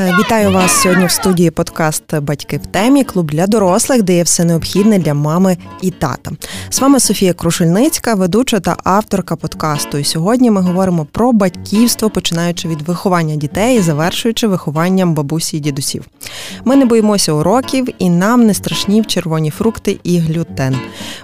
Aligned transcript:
Е, 0.00 0.14
вітаю 0.18 0.52
вас 0.52 0.82
сьогодні 0.82 1.06
в 1.06 1.10
студії 1.10 1.50
подкаст 1.50 2.18
Батьки 2.20 2.56
в 2.58 2.66
темі, 2.66 3.04
клуб 3.04 3.30
для 3.30 3.46
дорослих, 3.46 4.02
де 4.02 4.16
є 4.16 4.22
все 4.22 4.44
необхідне 4.44 4.98
для 4.98 5.14
мами 5.14 5.56
і 5.82 5.90
тата. 5.90 6.30
З 6.70 6.80
вами 6.80 7.00
Софія 7.00 7.32
Крушельницька, 7.32 8.14
ведуча 8.14 8.60
та 8.60 8.76
авторка 8.84 9.36
подкасту. 9.36 9.98
І 9.98 10.04
сьогодні 10.04 10.50
ми 10.50 10.60
говоримо 10.60 11.04
про 11.04 11.32
батьківство, 11.32 12.10
починаючи 12.10 12.68
від 12.68 12.82
виховання 12.82 13.36
дітей 13.36 13.80
завершуючи 13.80 14.46
вихованням 14.46 15.14
бабусі 15.14 15.56
і 15.56 15.60
дідусів. 15.60 16.04
Ми 16.64 16.76
не 16.76 16.84
боїмося 16.84 17.32
уроків 17.32 17.88
і 17.98 18.10
нам 18.10 18.46
не 18.46 18.54
страшні 18.54 19.00
в 19.00 19.06
червоні 19.06 19.50
фрукти 19.50 19.98
і 20.02 20.18
глютен. 20.18 20.76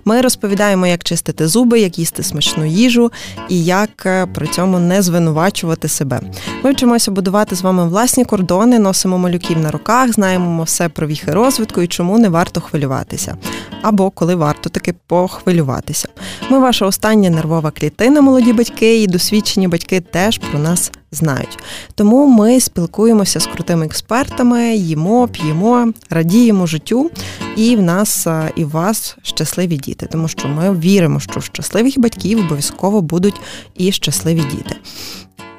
Ми 0.05 0.21
розповідаємо, 0.21 0.87
як 0.87 1.05
чистити 1.05 1.49
зуби, 1.49 1.81
як 1.81 1.99
їсти 1.99 2.23
смачну 2.23 2.67
їжу 2.67 3.13
і 3.49 3.65
як 3.65 4.07
е, 4.07 4.27
при 4.27 4.47
цьому 4.47 4.79
не 4.79 5.03
звинувачувати 5.03 5.89
себе. 5.89 6.21
Ми 6.65 6.73
вчимося 6.73 7.11
будувати 7.11 7.57
з 7.57 7.63
вами 7.63 7.89
власні 7.89 8.25
кордони, 8.25 8.66
носимо 8.67 9.19
малюків 9.19 9.59
на 9.59 9.71
руках, 9.71 10.13
знаємо 10.13 10.63
все 10.63 10.89
про 10.89 11.07
віхи 11.07 11.33
розвитку 11.33 11.83
і 11.83 11.87
чому 11.87 12.19
не 12.19 12.29
варто 12.29 12.61
хвилюватися. 12.61 13.37
Або 13.83 14.11
коли 14.11 14.35
варто 14.35 14.71
таки 14.71 14.95
похвилюватися. 15.07 16.09
Ми 16.51 16.59
ваша 16.59 16.87
остання 16.87 17.31
нервова 17.31 17.71
клітина, 17.71 18.21
молоді 18.21 18.53
батьки, 18.53 19.03
і 19.03 19.07
досвідчені 19.07 19.69
батьки 19.69 20.01
теж 20.01 20.39
про 20.39 20.59
нас 20.59 20.93
знають. 21.11 21.59
Тому 21.95 22.27
ми 22.27 22.61
спілкуємося 22.61 23.41
з 23.41 23.47
крутими 23.47 23.87
експертами, 23.87 24.77
їмо, 24.77 25.29
п'ємо, 25.29 25.93
радіємо 26.11 26.67
життю, 26.67 27.11
і 27.57 27.77
в 27.77 27.83
нас 27.83 28.27
і 28.57 28.65
в 28.65 28.71
вас 28.71 29.17
щасливі 29.23 29.77
діти, 29.77 30.07
тому 30.13 30.29
що 30.29 30.49
ми 30.49 30.73
віримо, 30.79 31.21
що 31.21 31.41
щасливих 31.41 31.99
батьків 31.99 32.39
обов'язково 32.39 33.03
будуть 33.03 33.41
і 33.75 33.93
щасливі 33.93 34.41
діти. 34.41 34.77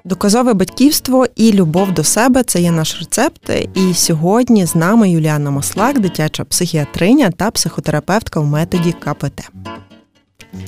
Доказове 0.08 0.54
батьківство 0.54 1.26
і 1.36 1.54
любов 1.54 1.92
до 1.92 2.04
себе 2.04 2.44
це 2.44 2.62
є 2.62 2.72
наш 2.72 3.00
рецепт. 3.00 3.52
І 3.74 3.94
сьогодні 3.94 4.66
з 4.66 4.76
нами 4.76 5.10
Юліана 5.10 5.52
Маслак, 5.52 6.00
дитяча 6.00 6.44
психіатриня 6.44 7.32
та 7.32 7.52
психотерапевтка 7.52 8.40
в 8.40 8.46
методі 8.46 8.92
КПТ. 8.92 9.50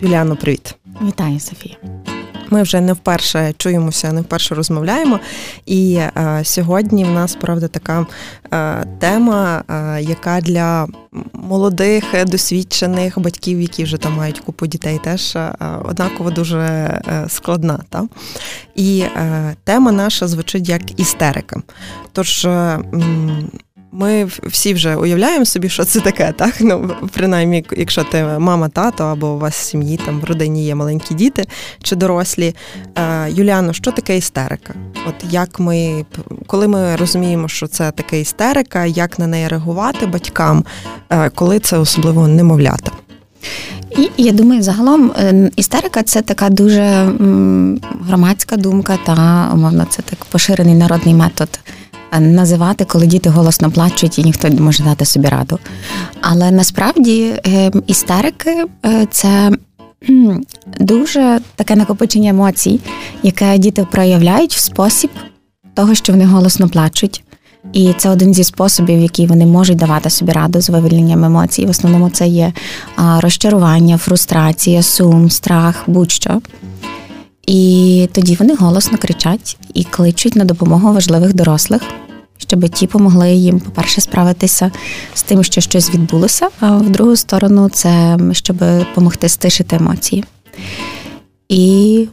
Юліано, 0.01 0.35
привіт. 0.35 0.75
Вітаю, 1.01 1.39
Софія. 1.39 1.77
Ми 2.49 2.61
вже 2.61 2.81
не 2.81 2.93
вперше 2.93 3.53
чуємося, 3.57 4.11
не 4.11 4.21
вперше 4.21 4.55
розмовляємо. 4.55 5.19
І 5.65 5.95
е, 5.95 6.41
сьогодні 6.43 7.03
в 7.03 7.11
нас 7.11 7.35
правда 7.35 7.67
така 7.67 8.05
е, 8.53 8.85
тема, 8.99 9.63
е, 9.69 10.01
яка 10.01 10.41
для 10.41 10.87
молодих, 11.33 12.03
досвідчених 12.25 13.19
батьків, 13.19 13.61
які 13.61 13.83
вже 13.83 13.97
там 13.97 14.13
мають 14.13 14.39
купу 14.39 14.67
дітей, 14.67 14.99
теж 15.03 15.35
е, 15.35 15.51
однаково 15.83 16.31
дуже 16.31 16.59
е, 16.59 17.25
складна. 17.27 17.79
Та? 17.89 18.07
І 18.75 18.99
е, 18.99 19.55
тема 19.63 19.91
наша 19.91 20.27
звучить 20.27 20.69
як 20.69 20.99
істерика. 20.99 21.61
Тож 22.11 22.47
ми 23.91 24.27
всі 24.43 24.73
вже 24.73 24.95
уявляємо 24.95 25.45
собі, 25.45 25.69
що 25.69 25.83
це 25.83 25.99
таке, 25.99 26.31
так? 26.31 26.53
Ну, 26.59 26.95
принаймні, 27.13 27.65
якщо 27.77 28.03
ти 28.03 28.23
мама, 28.23 28.69
тато 28.69 29.03
або 29.03 29.27
у 29.27 29.39
вас 29.39 29.55
в 29.55 29.63
сім'ї 29.63 29.99
там 30.05 30.19
в 30.19 30.23
родині 30.23 30.65
є 30.65 30.75
маленькі 30.75 31.15
діти 31.15 31.45
чи 31.83 31.95
дорослі. 31.95 32.55
Е, 32.95 33.31
Юліано, 33.31 33.73
що 33.73 33.91
таке 33.91 34.17
істерика? 34.17 34.73
От 35.07 35.15
як 35.29 35.59
ми, 35.59 36.05
коли 36.47 36.67
ми 36.67 36.95
розуміємо, 36.95 37.47
що 37.47 37.67
це 37.67 37.91
таке 37.91 38.21
істерика, 38.21 38.85
як 38.85 39.19
на 39.19 39.27
неї 39.27 39.47
реагувати 39.47 40.05
батькам, 40.05 40.65
е, 41.09 41.29
коли 41.29 41.59
це 41.59 41.77
особливо 41.77 42.27
немовлята? 42.27 42.91
І 43.97 44.09
я 44.17 44.31
думаю, 44.31 44.61
загалом 44.61 45.11
е, 45.11 45.51
істерика 45.55 46.03
це 46.03 46.21
така 46.21 46.49
дуже 46.49 47.11
громадська 48.07 48.57
думка, 48.57 48.97
та 49.05 49.49
умовно, 49.53 49.85
це 49.89 50.01
так 50.01 50.25
поширений 50.25 50.75
народний 50.75 51.13
метод 51.13 51.59
називати, 52.19 52.85
коли 52.85 53.07
діти 53.07 53.29
голосно 53.29 53.71
плачуть 53.71 54.19
і 54.19 54.23
ніхто 54.23 54.49
не 54.49 54.61
може 54.61 54.83
дати 54.83 55.05
собі 55.05 55.27
раду. 55.27 55.59
Але 56.21 56.51
насправді 56.51 57.33
е, 57.47 57.71
істерики 57.87 58.65
е, 58.85 59.07
це 59.11 59.51
дуже 60.79 61.39
таке 61.55 61.75
накопичення 61.75 62.29
емоцій, 62.29 62.79
яке 63.23 63.57
діти 63.57 63.87
проявляють 63.91 64.53
в 64.53 64.59
спосіб 64.59 65.09
того, 65.73 65.95
що 65.95 66.13
вони 66.13 66.25
голосно 66.25 66.69
плачуть. 66.69 67.23
І 67.73 67.93
це 67.97 68.09
один 68.09 68.33
зі 68.33 68.43
способів, 68.43 68.99
які 68.99 69.27
вони 69.27 69.45
можуть 69.45 69.77
давати 69.77 70.09
собі 70.09 70.31
раду 70.31 70.61
з 70.61 70.69
вивільненням 70.69 71.23
емоцій. 71.23 71.65
В 71.65 71.69
основному 71.69 72.09
це 72.09 72.27
є 72.27 72.53
розчарування, 72.97 73.97
фрустрація, 73.97 74.83
сум, 74.83 75.29
страх, 75.29 75.83
будь-що. 75.87 76.41
І 77.49 78.09
тоді 78.11 78.35
вони 78.35 78.55
голосно 78.55 78.97
кричать 78.97 79.57
і 79.73 79.83
кличуть 79.83 80.35
на 80.35 80.45
допомогу 80.45 80.93
важливих 80.93 81.33
дорослих, 81.33 81.81
щоб 82.37 82.69
ті 82.69 82.87
помогли 82.87 83.31
їм, 83.31 83.59
по-перше, 83.59 84.01
справитися 84.01 84.71
з 85.13 85.23
тим, 85.23 85.43
що 85.43 85.61
щось 85.61 85.93
відбулося, 85.93 86.49
а 86.59 86.77
в 86.77 86.89
другу 86.89 87.15
сторону 87.15 87.69
це 87.69 88.17
щоб 88.31 88.57
допомогти 88.57 89.29
стишити 89.29 89.75
емоції. 89.75 90.23
І 91.49 92.07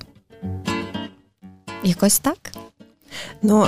якось 1.84 2.18
так. 2.18 2.38
Ну 3.42 3.66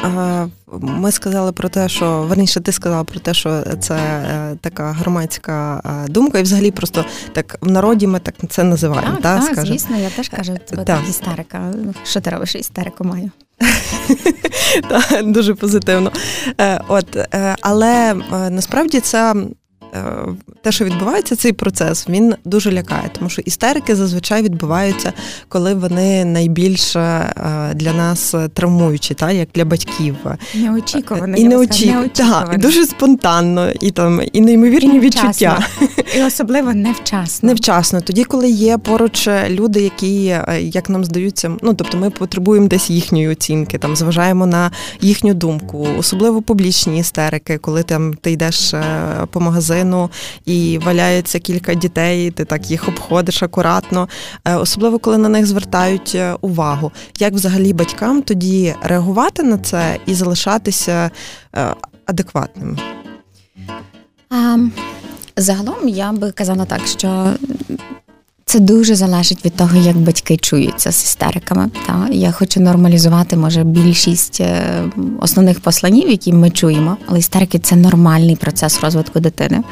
ми 0.81 1.13
сказали 1.13 1.53
про 1.53 1.69
те, 1.69 1.89
що 1.89 2.23
верніше, 2.23 2.61
ти 2.61 2.73
сказала 2.73 3.05
про 3.05 3.21
те, 3.21 3.35
що 3.35 3.63
це 3.81 3.95
е, 3.95 4.57
така 4.61 4.93
громадська 4.93 5.83
е, 5.85 6.09
думка, 6.09 6.39
і 6.39 6.43
взагалі 6.43 6.71
просто 6.71 7.05
так 7.33 7.59
в 7.61 7.71
народі 7.71 8.07
ми 8.07 8.19
так 8.19 8.35
це 8.49 8.65
називаємо. 8.65 9.13
Так, 9.13 9.23
та, 9.23 9.37
так 9.37 9.45
скажем. 9.45 9.67
звісно, 9.67 9.97
я 9.97 10.11
теж 10.11 10.29
кажу, 10.29 10.57
тебе 10.71 10.85
так. 10.85 11.01
істерика. 11.09 11.73
Що 12.05 12.21
ти 12.21 12.31
робиш 12.31 12.55
істерику 12.55 13.05
маю? 13.05 13.31
Дуже 15.25 15.55
позитивно. 15.55 16.13
Е, 16.61 16.81
от, 16.89 17.17
Але 17.61 18.15
насправді 18.51 19.01
це 19.01 19.35
Е, 19.35 19.35
те, 20.63 20.73
що 20.73 20.85
відбувається, 20.85 21.37
цей 21.37 21.53
процес, 21.53 22.09
він 22.09 22.35
дуже 22.45 22.73
лякає, 22.73 23.11
тому 23.19 23.31
що 23.31 23.43
істерики 23.43 23.97
зазвичай 23.97 24.43
відбуваються, 24.43 25.13
коли 25.49 25.75
вони 25.75 26.25
найбільше 26.25 27.01
е, 27.01 27.75
для 27.75 27.93
нас 27.93 28.35
травмуючі, 28.55 29.15
та 29.15 29.33
як 29.33 29.49
для 29.55 29.65
батьків. 29.65 30.17
Неочікувано. 30.55 31.37
І 31.37 31.45
неочікувано. 31.45 32.09
Так, 32.15 32.59
дуже 32.59 32.87
спонтанно, 32.87 33.71
і 33.81 33.91
там 33.91 34.21
і 34.33 34.41
неймовірні 34.41 34.97
і 34.97 35.01
відчуття. 35.01 35.67
І 36.17 36.23
особливо 36.23 36.75
невчасно. 36.75 37.47
Невчасно. 37.47 38.01
Тоді, 38.01 38.25
коли 38.25 38.51
є 38.51 38.79
поруч 38.79 39.29
люди, 39.49 39.81
які, 39.83 40.27
е, 40.27 40.61
як 40.63 40.89
нам 40.89 41.05
здаються, 41.05 41.51
ну 41.63 41.75
тобто 41.75 41.99
ми 41.99 42.11
потребуємо 42.11 42.69
десь 42.69 42.91
їхньої 42.91 43.29
оцінки, 43.29 43.79
там 43.79 43.97
зважаємо 43.97 44.47
на 44.47 44.71
їхню 45.01 45.35
думку, 45.35 45.89
особливо 45.99 46.43
публічні 46.43 46.99
істерики, 46.99 47.59
коли 47.59 47.83
там 47.83 48.15
ти 48.15 48.33
йдеш 48.33 48.75
по 49.31 49.41
магазину 49.41 49.88
магазину 49.89 50.11
і 50.45 50.79
валяється 50.79 51.39
кілька 51.39 51.75
дітей, 51.75 52.31
ти 52.31 52.45
так 52.45 52.71
їх 52.71 52.89
обходиш 52.89 53.43
акуратно, 53.43 54.09
е, 54.45 54.57
особливо 54.57 54.99
коли 54.99 55.19
на 55.19 55.29
них 55.29 55.47
звертають 55.47 56.13
е, 56.15 56.37
увагу. 56.41 56.93
Як 57.19 57.33
взагалі 57.33 57.73
батькам 57.73 58.23
тоді 58.23 58.75
реагувати 58.83 59.43
на 59.43 59.59
це 59.59 59.99
і 60.07 60.15
залишатися 60.15 61.11
адекватним? 61.53 61.79
адекватними? 62.07 62.79
А, 64.31 64.57
Загалом 65.37 65.89
я 65.89 66.13
би 66.13 66.33
казала 66.33 66.65
так, 66.65 66.87
що 66.87 67.35
це 68.49 68.61
дуже 68.61 68.95
залежить 68.95 69.45
від 69.45 69.57
того, 69.57 69.77
як 69.77 69.97
батьки 69.97 70.37
чуються 70.37 70.93
з 70.93 71.05
істериками. 71.05 71.71
Та 71.87 72.09
я 72.13 72.33
хочу 72.33 72.61
нормалізувати, 72.61 73.37
може, 73.37 73.65
більшість 73.65 74.41
е, 74.41 74.83
основних 75.21 75.61
посланів, 75.61 76.11
які 76.11 76.33
ми 76.33 76.51
чуємо, 76.51 76.97
але 77.07 77.19
істерики 77.19 77.59
це 77.59 77.77
нормальний 77.77 78.37
процес 78.37 78.81
розвитку 78.81 79.21
дитини. 79.21 79.63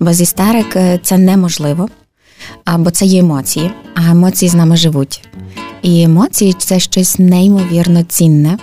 Без 0.00 0.20
істерик 0.20 0.76
е, 0.76 1.00
це 1.02 1.18
неможливо, 1.18 1.88
бо 2.78 2.90
це 2.90 3.04
є 3.04 3.20
емоції, 3.20 3.70
а 3.94 4.10
емоції 4.10 4.48
з 4.48 4.54
нами 4.54 4.76
живуть. 4.76 5.28
І 5.82 6.02
емоції 6.02 6.52
це 6.58 6.80
щось 6.80 7.18
неймовірно 7.18 8.02
цінне 8.02 8.58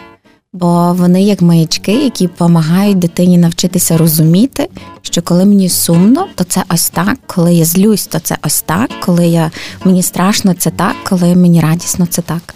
бо 0.53 0.93
вони 0.93 1.23
як 1.23 1.41
маячки, 1.41 2.03
які 2.03 2.27
допомагають 2.27 2.99
дитині 2.99 3.37
навчитися 3.37 3.97
розуміти, 3.97 4.69
що 5.01 5.21
коли 5.21 5.45
мені 5.45 5.69
сумно, 5.69 6.27
то 6.35 6.43
це 6.43 6.63
ось 6.69 6.89
так, 6.89 7.17
коли 7.27 7.53
я 7.53 7.65
злюсь, 7.65 8.07
то 8.07 8.19
це 8.19 8.37
ось 8.43 8.61
так, 8.61 8.89
коли 9.05 9.27
я 9.27 9.51
мені 9.85 10.03
страшно, 10.03 10.53
це 10.53 10.69
так, 10.69 10.95
коли 11.09 11.35
мені 11.35 11.61
радісно, 11.61 12.05
це 12.05 12.21
так. 12.21 12.55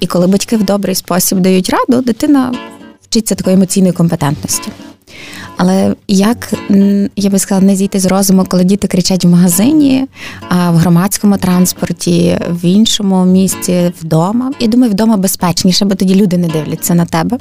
І 0.00 0.06
коли 0.06 0.26
батьки 0.26 0.56
в 0.56 0.62
добрий 0.62 0.94
спосіб 0.94 1.40
дають 1.40 1.70
раду, 1.70 2.02
дитина 2.02 2.54
вчиться 3.02 3.34
такої 3.34 3.56
емоційної 3.56 3.92
компетентності. 3.92 4.70
Але 5.56 5.94
як 6.08 6.52
я 7.16 7.30
би 7.30 7.38
сказала, 7.38 7.66
не 7.66 7.76
зійти 7.76 7.98
з 8.00 8.06
розуму, 8.06 8.44
коли 8.48 8.64
діти 8.64 8.88
кричать 8.88 9.24
в 9.24 9.28
магазині, 9.28 10.06
а 10.48 10.70
в 10.70 10.76
громадському 10.76 11.36
транспорті, 11.36 12.38
в 12.50 12.64
іншому 12.64 13.24
місці, 13.24 13.92
вдома. 14.00 14.52
Я 14.60 14.66
думаю, 14.66 14.92
вдома 14.92 15.16
безпечніше, 15.16 15.84
бо 15.84 15.94
тоді 15.94 16.14
люди 16.14 16.38
не 16.38 16.48
дивляться 16.48 16.94
на 16.94 17.04
тебе. 17.04 17.38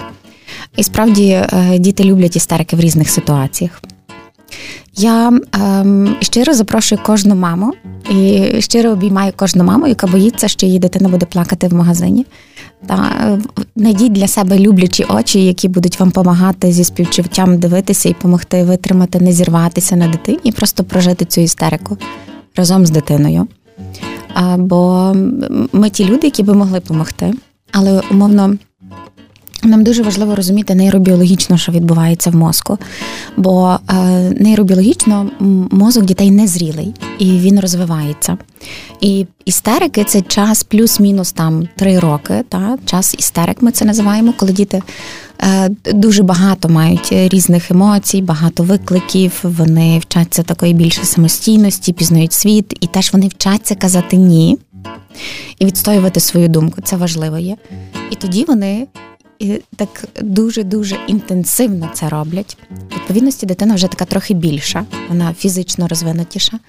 І 0.77 0.83
справді 0.83 1.27
е, 1.30 1.77
діти 1.80 2.04
люблять 2.04 2.36
істерики 2.36 2.75
в 2.75 2.80
різних 2.80 3.10
ситуаціях. 3.10 3.81
Я 4.95 5.39
ем, 5.53 6.15
щиро 6.19 6.53
запрошую 6.53 7.01
кожну 7.05 7.35
маму 7.35 7.73
і 8.11 8.51
щиро 8.59 8.89
обіймаю 8.89 9.33
кожну 9.35 9.63
маму, 9.63 9.87
яка 9.87 10.07
боїться, 10.07 10.47
що 10.47 10.65
її 10.65 10.79
дитина 10.79 11.09
буде 11.09 11.25
плакати 11.25 11.67
в 11.67 11.73
магазині. 11.73 12.25
Та 12.87 13.11
Найдіть 13.75 14.11
для 14.11 14.27
себе 14.27 14.59
люблячі 14.59 15.03
очі, 15.03 15.45
які 15.45 15.67
будуть 15.67 15.99
вам 15.99 16.09
допомагати 16.09 16.71
зі 16.71 16.83
співчуттям 16.83 17.57
дивитися 17.57 18.09
і 18.09 18.13
допомогти 18.13 18.63
витримати, 18.63 19.19
не 19.19 19.31
зірватися 19.31 19.95
на 19.95 20.07
дитині 20.07 20.39
і 20.43 20.51
просто 20.51 20.83
прожити 20.83 21.25
цю 21.25 21.41
істерику 21.41 21.97
разом 22.55 22.85
з 22.85 22.89
дитиною. 22.89 23.47
А, 24.33 24.57
Бо 24.57 25.11
ми 25.71 25.89
ті 25.89 26.05
люди, 26.05 26.27
які 26.27 26.43
би 26.43 26.53
могли 26.53 26.79
допомогти, 26.79 27.33
але 27.71 28.01
умовно. 28.11 28.55
Нам 29.65 29.83
дуже 29.83 30.03
важливо 30.03 30.35
розуміти 30.35 30.75
нейробіологічно, 30.75 31.57
що 31.57 31.71
відбувається 31.71 32.29
в 32.29 32.35
мозку, 32.35 32.77
бо 33.38 33.79
е, 33.89 33.95
нейробіологічно 34.39 35.29
мозок 35.71 36.06
дітей 36.06 36.31
не 36.31 36.47
зрілий 36.47 36.94
і 37.19 37.25
він 37.25 37.59
розвивається. 37.59 38.38
І 39.01 39.25
істерики 39.45 40.03
це 40.03 40.21
час 40.21 40.63
плюс-мінус 40.63 41.31
там 41.31 41.67
три 41.75 42.00
роки. 42.00 42.44
Та? 42.50 42.77
Час 42.85 43.15
істерик 43.19 43.62
ми 43.62 43.71
це 43.71 43.85
називаємо, 43.85 44.33
коли 44.38 44.51
діти 44.51 44.81
е, 45.39 45.69
дуже 45.94 46.23
багато 46.23 46.69
мають 46.69 47.09
різних 47.12 47.71
емоцій, 47.71 48.21
багато 48.21 48.63
викликів. 48.63 49.31
Вони 49.44 50.00
вчаться 50.00 50.44
такої 50.44 50.73
більше 50.73 51.06
самостійності, 51.06 51.94
пізнають 51.94 52.33
світ, 52.33 52.77
і 52.81 52.88
теж 52.88 53.13
вони 53.13 53.27
вчаться 53.27 53.75
казати 53.75 54.17
ні 54.17 54.57
і 55.59 55.65
відстоювати 55.65 56.19
свою 56.19 56.47
думку. 56.47 56.81
Це 56.81 56.95
важливо 56.95 57.38
є. 57.38 57.56
І 58.12 58.15
тоді 58.15 58.45
вони 58.47 58.88
і 59.39 59.61
так 59.75 60.05
дуже-дуже 60.21 60.97
інтенсивно 61.07 61.89
це 61.93 62.09
роблять. 62.09 62.57
Відповідності 62.95 63.45
дитина 63.45 63.75
вже 63.75 63.87
така 63.87 64.05
трохи 64.05 64.33
більша, 64.33 64.85
вона 65.09 65.33
фізично 65.33 65.87
розвинутіша. 65.87 66.59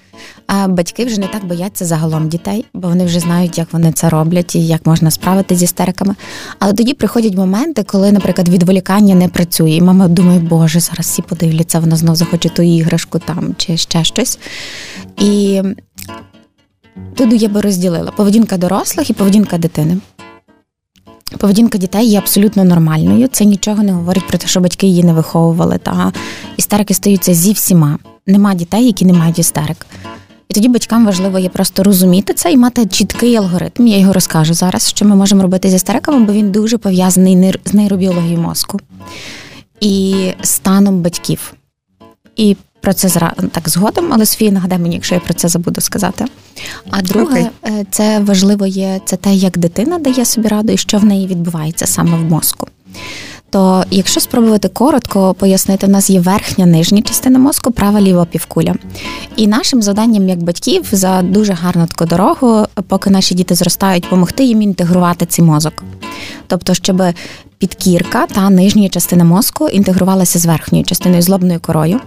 А 0.47 0.67
батьки 0.67 1.05
вже 1.05 1.19
не 1.19 1.27
так 1.27 1.45
бояться 1.45 1.85
загалом 1.85 2.29
дітей, 2.29 2.65
бо 2.73 2.87
вони 2.87 3.05
вже 3.05 3.19
знають, 3.19 3.57
як 3.57 3.73
вони 3.73 3.91
це 3.91 4.09
роблять 4.09 4.55
і 4.55 4.67
як 4.67 4.85
можна 4.85 5.11
справитися 5.11 5.59
з 5.59 5.63
істериками. 5.63 6.15
Але 6.59 6.73
тоді 6.73 6.93
приходять 6.93 7.35
моменти, 7.35 7.83
коли, 7.83 8.11
наприклад, 8.11 8.49
відволікання 8.49 9.15
не 9.15 9.27
працює, 9.27 9.71
і 9.71 9.81
мама 9.81 10.07
думає, 10.07 10.39
боже, 10.39 10.79
зараз 10.79 11.05
всі 11.05 11.21
подивляться, 11.21 11.79
вона 11.79 11.95
знов 11.95 12.15
захоче 12.15 12.49
ту 12.49 12.61
іграшку 12.61 13.19
там 13.19 13.55
чи 13.57 13.77
ще 13.77 14.03
щось. 14.03 14.39
І 15.17 15.61
тут 17.15 17.41
я 17.41 17.49
би 17.49 17.61
розділила 17.61 18.11
поведінка 18.11 18.57
дорослих 18.57 19.09
і 19.09 19.13
поведінка 19.13 19.57
дитини. 19.57 19.97
Поведінка 21.37 21.77
дітей 21.77 22.07
є 22.07 22.17
абсолютно 22.17 22.63
нормальною. 22.63 23.27
Це 23.27 23.45
нічого 23.45 23.83
не 23.83 23.91
говорить 23.91 24.27
про 24.27 24.37
те, 24.37 24.47
що 24.47 24.59
батьки 24.59 24.87
її 24.87 25.03
не 25.03 25.13
виховували. 25.13 25.77
Та 25.77 26.13
істерики 26.57 26.93
стаються 26.93 27.33
зі 27.33 27.51
всіма. 27.51 27.97
Нема 28.27 28.53
дітей, 28.53 28.85
які 28.85 29.05
не 29.05 29.13
мають 29.13 29.39
істерик. 29.39 29.85
І 30.49 30.53
тоді 30.53 30.69
батькам 30.69 31.05
важливо 31.05 31.39
є 31.39 31.49
просто 31.49 31.83
розуміти 31.83 32.33
це 32.33 32.51
і 32.51 32.57
мати 32.57 32.85
чіткий 32.85 33.35
алгоритм. 33.35 33.87
Я 33.87 33.97
його 33.97 34.13
розкажу 34.13 34.53
зараз, 34.53 34.89
що 34.89 35.05
ми 35.05 35.15
можемо 35.15 35.41
робити 35.41 35.69
з 35.69 35.73
істериками, 35.73 36.25
бо 36.25 36.33
він 36.33 36.51
дуже 36.51 36.77
пов'язаний 36.77 37.53
з 37.65 37.73
нейробіологією 37.73 38.37
мозку 38.37 38.79
і 39.81 40.15
станом 40.41 41.01
батьків. 41.01 41.53
І 42.35 42.55
про 42.81 42.93
це 42.93 43.31
так 43.51 43.69
згодом, 43.69 44.07
але 44.11 44.25
Софія 44.25 44.51
нагадай 44.51 44.79
мені, 44.79 44.95
якщо 44.95 45.15
я 45.15 45.21
про 45.21 45.33
це 45.33 45.47
забуду 45.47 45.81
сказати. 45.81 46.25
А 46.89 47.01
друге, 47.01 47.49
okay. 47.63 47.79
Е, 47.79 47.85
це 47.91 48.19
важливо 48.19 48.65
є 48.65 49.01
це 49.05 49.15
те, 49.15 49.33
як 49.33 49.57
дитина 49.57 49.99
дає 49.99 50.25
собі 50.25 50.47
раду 50.47 50.73
і 50.73 50.77
що 50.77 50.97
в 50.97 51.05
неї 51.05 51.27
відбувається 51.27 51.87
саме 51.87 52.17
в 52.17 52.23
мозку. 52.23 52.67
То, 53.49 53.83
якщо 53.91 54.19
спробувати 54.19 54.67
коротко 54.67 55.33
пояснити, 55.33 55.87
у 55.87 55.89
нас 55.89 56.09
є 56.09 56.19
верхня 56.19 56.65
нижня 56.65 57.01
частина 57.01 57.39
мозку, 57.39 57.71
права 57.71 58.01
ліва 58.01 58.25
півкуля. 58.25 58.75
І 59.35 59.47
нашим 59.47 59.81
завданням 59.81 60.29
як 60.29 60.43
батьків 60.43 60.87
за 60.91 61.21
дуже 61.21 61.53
гарну 61.53 61.87
таку 61.87 62.05
дорогу, 62.05 62.65
поки 62.87 63.09
наші 63.09 63.35
діти 63.35 63.55
зростають, 63.55 64.03
допомогти 64.03 64.43
їм 64.43 64.61
інтегрувати 64.61 65.25
цей 65.25 65.45
мозок. 65.45 65.83
Тобто, 66.47 66.73
щоб 66.73 67.03
підкірка 67.57 68.25
та 68.25 68.49
нижня 68.49 68.89
частина 68.89 69.23
мозку 69.23 69.67
інтегрувалася 69.67 70.39
з 70.39 70.45
верхньою 70.45 70.85
частиною 70.85 71.21
злобною 71.21 71.59
корою. 71.59 71.99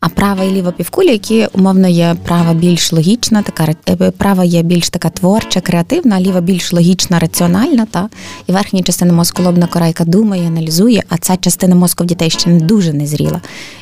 А 0.00 0.08
права 0.08 0.44
і 0.44 0.50
ліва 0.50 0.72
півкуля, 0.72 1.10
які 1.10 1.46
умовно 1.52 1.88
є 1.88 2.16
права 2.24 2.54
більш 2.54 2.92
логічна, 2.92 3.42
така 3.42 3.74
е, 3.88 4.10
права 4.10 4.44
є 4.44 4.62
більш 4.62 4.90
така 4.90 5.10
творча, 5.10 5.60
креативна, 5.60 6.20
ліва 6.20 6.40
більш 6.40 6.72
логічна, 6.72 7.18
раціональна, 7.18 7.86
та 7.90 8.08
і 8.46 8.52
верхня 8.52 8.82
частина 8.82 9.12
мозку 9.12 9.42
лобна 9.42 9.66
кора, 9.66 9.86
яка 9.86 10.04
думає, 10.04 10.46
аналізує, 10.46 11.02
а 11.08 11.18
ця 11.18 11.36
частина 11.36 11.74
мозку 11.74 12.04
в 12.04 12.06
дітей 12.06 12.30
ще 12.30 12.50
не 12.50 12.60
дуже 12.60 12.92
незріла. 12.92 13.40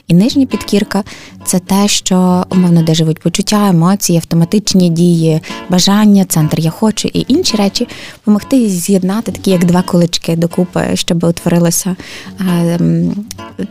І 0.08 0.14
нижня 0.14 0.46
підкірка 0.46 1.04
це 1.44 1.58
те, 1.58 1.88
що 1.88 2.46
умовно 2.50 2.82
де 2.82 2.94
живуть 2.94 3.20
почуття, 3.20 3.68
емоції, 3.68 4.18
автоматичні 4.18 4.90
дії, 4.90 5.40
бажання, 5.68 6.24
центр 6.24 6.60
я 6.60 6.70
хочу 6.70 7.08
і 7.12 7.24
інші 7.28 7.56
речі, 7.56 7.88
допомогти 8.18 8.68
з'єднати 8.68 9.32
такі, 9.32 9.50
як 9.50 9.64
два 9.64 9.82
кулички 9.82 10.36
докупи, 10.36 10.96
щоб 11.02 11.24
утворилося 11.24 11.96
ем, 12.40 13.14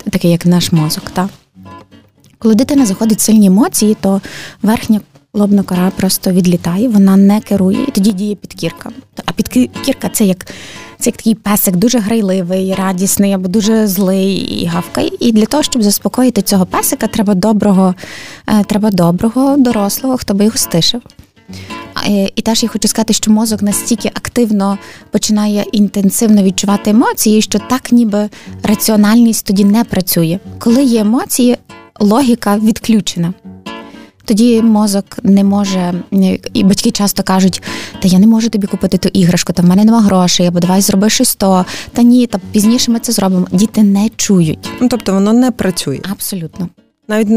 таке, 0.10 0.28
як 0.28 0.46
наш 0.46 0.72
мозок. 0.72 1.10
Та? 1.10 1.30
Коли 2.40 2.56
дитина 2.56 2.86
заходить 2.86 3.22
сильні 3.22 3.48
емоції, 3.48 3.98
то 4.02 4.22
верхня 4.62 5.02
лобна 5.34 5.64
кора 5.64 5.92
просто 5.96 6.32
відлітає, 6.32 6.90
вона 6.90 7.18
не 7.18 7.42
керує, 7.42 7.84
і 7.88 7.92
тоді 7.92 8.12
діє 8.12 8.36
підкірка. 8.36 8.90
А 9.26 9.32
підкірка 9.32 10.10
це 10.10 10.26
як 10.26 10.46
це 11.00 11.10
як 11.10 11.18
такий 11.18 11.36
песик, 11.36 11.76
дуже 11.76 12.00
грайливий, 12.00 12.74
радісний 12.74 13.34
або 13.34 13.48
дуже 13.48 13.88
злий 13.88 14.36
і 14.36 14.66
гавкає. 14.66 15.12
І 15.20 15.32
для 15.32 15.46
того, 15.46 15.64
щоб 15.64 15.84
заспокоїти 15.84 16.42
цього 16.42 16.66
песика, 16.66 17.08
треба 17.08 17.34
доброго, 17.34 17.96
е, 18.48 18.64
треба 18.64 18.92
доброго, 18.92 19.58
дорослого, 19.58 20.18
хто 20.18 20.34
би 20.34 20.46
його 20.46 20.58
стишив. 20.58 21.02
Е, 22.08 22.30
і 22.36 22.42
теж 22.42 22.64
я 22.64 22.70
хочу 22.70 22.88
сказати, 22.88 23.14
що 23.14 23.32
мозок 23.32 23.62
настільки 23.62 24.08
активно 24.08 24.78
починає 25.12 25.66
інтенсивно 25.72 26.44
відчувати 26.44 26.90
емоції, 26.90 27.42
що 27.42 27.60
так 27.60 27.92
ніби 27.92 28.30
раціональність 28.64 29.46
тоді 29.46 29.66
не 29.66 29.84
працює. 29.84 30.40
Коли 30.60 30.84
є 30.84 31.02
емоції, 31.02 31.58
логіка 32.00 32.58
відключена. 32.58 33.34
Тоді 34.26 34.62
мозок 34.62 35.06
не 35.24 35.44
може, 35.44 35.94
і 36.54 36.64
батьки 36.64 36.92
часто 36.92 37.24
кажуть, 37.24 37.62
та 38.00 38.08
я 38.08 38.20
не 38.20 38.28
можу 38.28 38.50
тобі 38.50 38.68
купити 38.68 38.98
ту 38.98 39.10
іграшку, 39.10 39.54
та 39.54 39.62
в 39.62 39.66
мене 39.66 39.86
нема 39.86 40.02
грошей, 40.02 40.48
або 40.48 40.60
давай 40.60 40.82
зроби 40.82 41.10
щось 41.10 41.36
то. 41.36 41.66
Та 41.94 42.02
ні, 42.02 42.28
та 42.28 42.40
пізніше 42.52 42.92
ми 42.92 43.00
це 43.00 43.12
зробимо. 43.12 43.48
Діти 43.52 43.84
не 43.84 44.10
чують. 44.16 44.70
Ну 44.82 44.88
тобто 44.90 45.14
воно 45.14 45.34
не 45.34 45.52
працює. 45.52 46.00
Абсолютно. 46.12 46.70
Навіть 47.12 47.30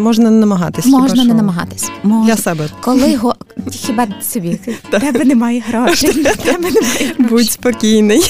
можна 0.00 0.30
не 0.30 0.36
намагатись. 0.40 0.86
Можна 0.86 1.08
хіба 1.08 1.24
не 1.24 1.30
що? 1.30 1.34
намагатись. 1.34 1.90
Можна. 2.02 2.26
Для 2.26 2.42
себе. 2.42 2.68
Коли 2.80 3.16
го 3.16 3.34
хіба 3.70 4.06
собі 4.22 4.60
тебе 4.90 5.24
немає 5.24 5.62
грошей, 5.68 6.12
тебе 6.44 6.70
немає 6.70 7.14
грошей. 7.18 7.26
Будь 7.30 7.50
спокійний. 7.50 8.20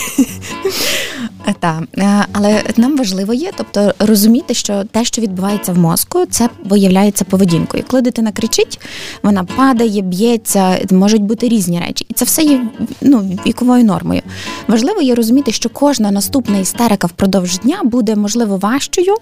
Так, 1.61 1.83
е, 1.99 2.25
але 2.33 2.63
нам 2.77 2.97
важливо 2.97 3.35
є, 3.35 3.51
тобто 3.57 3.95
розуміти, 3.99 4.55
що 4.55 4.85
те, 4.85 5.05
що 5.05 5.23
відбувається 5.23 5.73
в 5.73 5.79
мозку, 5.79 6.27
це 6.31 6.49
виявляється 6.65 7.25
поведінкою. 7.25 7.85
Коли 7.89 8.03
дитина 8.03 8.33
кричить, 8.33 8.81
вона 9.23 9.45
падає, 9.45 10.03
б'ється, 10.03 10.79
можуть 10.91 11.23
бути 11.23 11.49
різні 11.49 11.81
речі, 11.87 12.07
і 12.09 12.15
це 12.15 12.25
все 12.25 12.43
є 12.43 12.67
ну, 13.01 13.19
віковою 13.47 13.85
нормою. 13.85 14.23
Важливо 14.69 15.01
є 15.03 15.15
розуміти, 15.15 15.53
що 15.53 15.69
кожна 15.69 16.11
наступна 16.11 16.59
істерика 16.59 17.07
впродовж 17.07 17.59
дня 17.59 17.81
буде 17.85 18.17
можливо 18.17 18.57
важчою, 18.57 19.15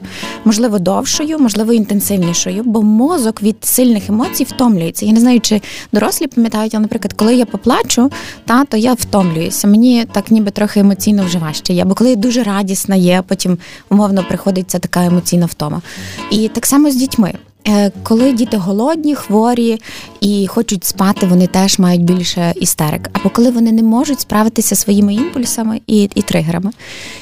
можливо, 0.44 0.78
довшою, 0.78 1.38
можливо, 1.38 1.72
інтенсивнішою, 1.72 2.62
бо 2.64 2.82
мозок 2.82 3.42
від 3.42 3.56
сильних 3.60 4.08
емоцій 4.08 4.44
втомлюється. 4.44 5.06
Я 5.06 5.12
не 5.12 5.20
знаю, 5.20 5.40
чи 5.40 5.60
дорослі 5.92 6.26
пам'ятають, 6.26 6.74
але, 6.74 6.82
наприклад, 6.82 7.12
коли 7.12 7.34
я 7.34 7.46
поплачу, 7.46 8.10
та 8.44 8.64
то 8.64 8.76
я 8.76 8.92
втомлююся. 8.92 9.68
Мені 9.68 10.06
так 10.12 10.30
ніби 10.30 10.50
трохи 10.50 10.80
емоційно 10.80 11.24
вже 11.24 11.38
важче 11.38 11.72
є. 11.72 11.84
Бо 11.84 11.94
коли 11.94 12.09
я 12.10 12.16
дуже 12.16 12.42
радісна 12.42 12.96
є, 12.96 13.22
потім 13.26 13.58
умовно 13.90 14.24
приходиться 14.28 14.78
така 14.78 15.04
емоційна 15.04 15.46
втома. 15.46 15.82
І 16.30 16.48
так 16.48 16.66
само 16.66 16.90
з 16.90 16.96
дітьми. 16.96 17.34
Е, 17.68 17.90
коли 18.02 18.32
діти 18.32 18.56
голодні, 18.56 19.14
хворі 19.14 19.80
і 20.20 20.46
хочуть 20.46 20.84
спати, 20.84 21.26
вони 21.26 21.46
теж 21.46 21.78
мають 21.78 22.04
більше 22.04 22.52
істерик. 22.56 23.10
Або 23.12 23.30
коли 23.30 23.50
вони 23.50 23.72
не 23.72 23.82
можуть 23.82 24.20
справитися 24.20 24.76
своїми 24.76 25.14
імпульсами 25.14 25.80
і 25.86 26.02
і 26.14 26.22
тригерами. 26.22 26.70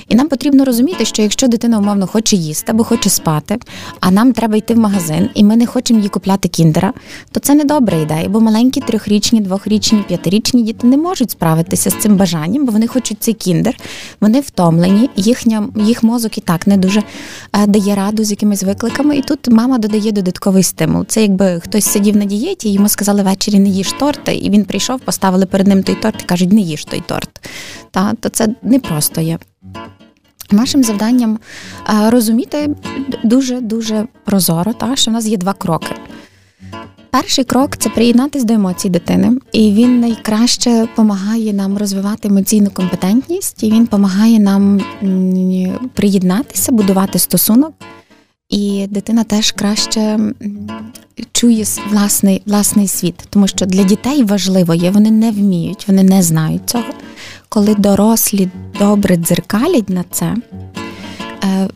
І 0.08 0.14
нам 0.14 0.28
потрібно 0.28 0.64
розуміти, 0.64 1.04
що 1.04 1.22
якщо 1.22 1.48
дитина 1.48 1.78
умовно 1.78 2.06
хоче 2.06 2.36
їсти 2.36 2.72
або 2.72 2.84
хоче 2.84 3.10
спати, 3.10 3.58
а 4.00 4.10
нам 4.10 4.32
треба 4.32 4.56
йти 4.56 4.74
в 4.74 4.78
магазин, 4.78 5.28
і 5.34 5.44
ми 5.44 5.56
не 5.56 5.66
хочемо 5.66 6.00
їй 6.00 6.08
купляти 6.08 6.48
кіндера, 6.48 6.92
то 7.32 7.40
це 7.40 7.54
не 7.54 7.64
добра 7.64 7.98
ідея, 7.98 8.28
бо 8.28 8.40
маленькі 8.40 8.80
трьохрічні, 8.80 9.40
двохрічні, 9.40 10.04
п'ятирічні 10.08 10.62
діти 10.62 10.86
не 10.86 10.96
можуть 10.96 11.30
справитися 11.30 11.90
з 11.90 11.94
цим 11.94 12.16
бажанням, 12.16 12.66
бо 12.66 12.72
вони 12.72 12.86
хочуть 12.86 13.16
цей 13.20 13.34
кіндер, 13.34 13.76
вони 14.20 14.40
втомлені, 14.40 15.10
їхня 15.16 15.68
їх 15.76 16.02
мозок 16.02 16.38
і 16.38 16.40
так 16.40 16.66
не 16.66 16.76
дуже 16.76 17.02
е, 17.52 17.66
дає 17.66 17.94
раду 17.94 18.24
з 18.24 18.30
якимись 18.30 18.62
викликами. 18.62 19.16
І 19.16 19.22
тут 19.22 19.48
мама 19.48 19.78
додає 19.78 20.12
до 20.12 20.22
додатковий 20.28 20.62
стимул. 20.62 21.04
Це 21.06 21.22
якби 21.22 21.60
хтось 21.60 21.84
сидів 21.84 22.16
на 22.16 22.24
дієті, 22.24 22.72
йому 22.72 22.88
сказали 22.88 23.22
ввечері 23.22 23.58
не 23.58 23.68
їж 23.68 23.92
торт, 23.92 24.28
і 24.28 24.50
він 24.50 24.64
прийшов, 24.64 25.00
поставили 25.00 25.46
перед 25.46 25.66
ним 25.66 25.82
той 25.82 25.94
торт 25.94 26.22
і 26.22 26.24
кажуть, 26.24 26.52
не 26.52 26.60
їж 26.60 26.84
той 26.84 27.02
торт. 27.06 27.48
Та, 27.90 28.14
То 28.14 28.28
це 28.28 28.48
не 28.62 28.78
просто 28.78 29.20
є. 29.20 29.38
Нашим 30.50 30.84
завданням 30.84 31.38
розуміти 32.06 32.70
дуже 33.24 33.60
дуже 33.60 34.06
прозоро, 34.24 34.72
та 34.72 34.96
що 34.96 35.10
в 35.10 35.14
нас 35.14 35.26
є 35.26 35.36
два 35.36 35.52
кроки. 35.52 35.94
Перший 37.10 37.44
крок 37.44 37.76
це 37.76 37.88
приєднатися 37.88 38.44
до 38.44 38.54
емоцій 38.54 38.88
дитини, 38.88 39.32
і 39.52 39.72
він 39.72 40.00
найкраще 40.00 40.80
допомагає 40.80 41.52
нам 41.52 41.78
розвивати 41.78 42.28
емоційну 42.28 42.70
компетентність, 42.70 43.62
і 43.62 43.70
він 43.70 43.84
допомагає 43.84 44.38
нам 44.38 44.80
приєднатися, 45.94 46.72
будувати 46.72 47.18
стосунок. 47.18 47.74
І 48.48 48.86
дитина 48.90 49.24
теж 49.24 49.52
краще 49.52 50.18
чує 51.32 51.64
власний 51.90 52.42
власний 52.46 52.88
світ, 52.88 53.14
тому 53.30 53.48
що 53.48 53.66
для 53.66 53.82
дітей 53.84 54.24
важливо 54.24 54.74
є, 54.74 54.90
вони 54.90 55.10
не 55.10 55.30
вміють, 55.30 55.88
вони 55.88 56.02
не 56.02 56.22
знають 56.22 56.70
цього. 56.70 56.84
Коли 57.48 57.74
дорослі 57.74 58.48
добре 58.78 59.16
дзеркалять 59.16 59.88
на 59.88 60.04
це, 60.10 60.34
е, 61.44 61.68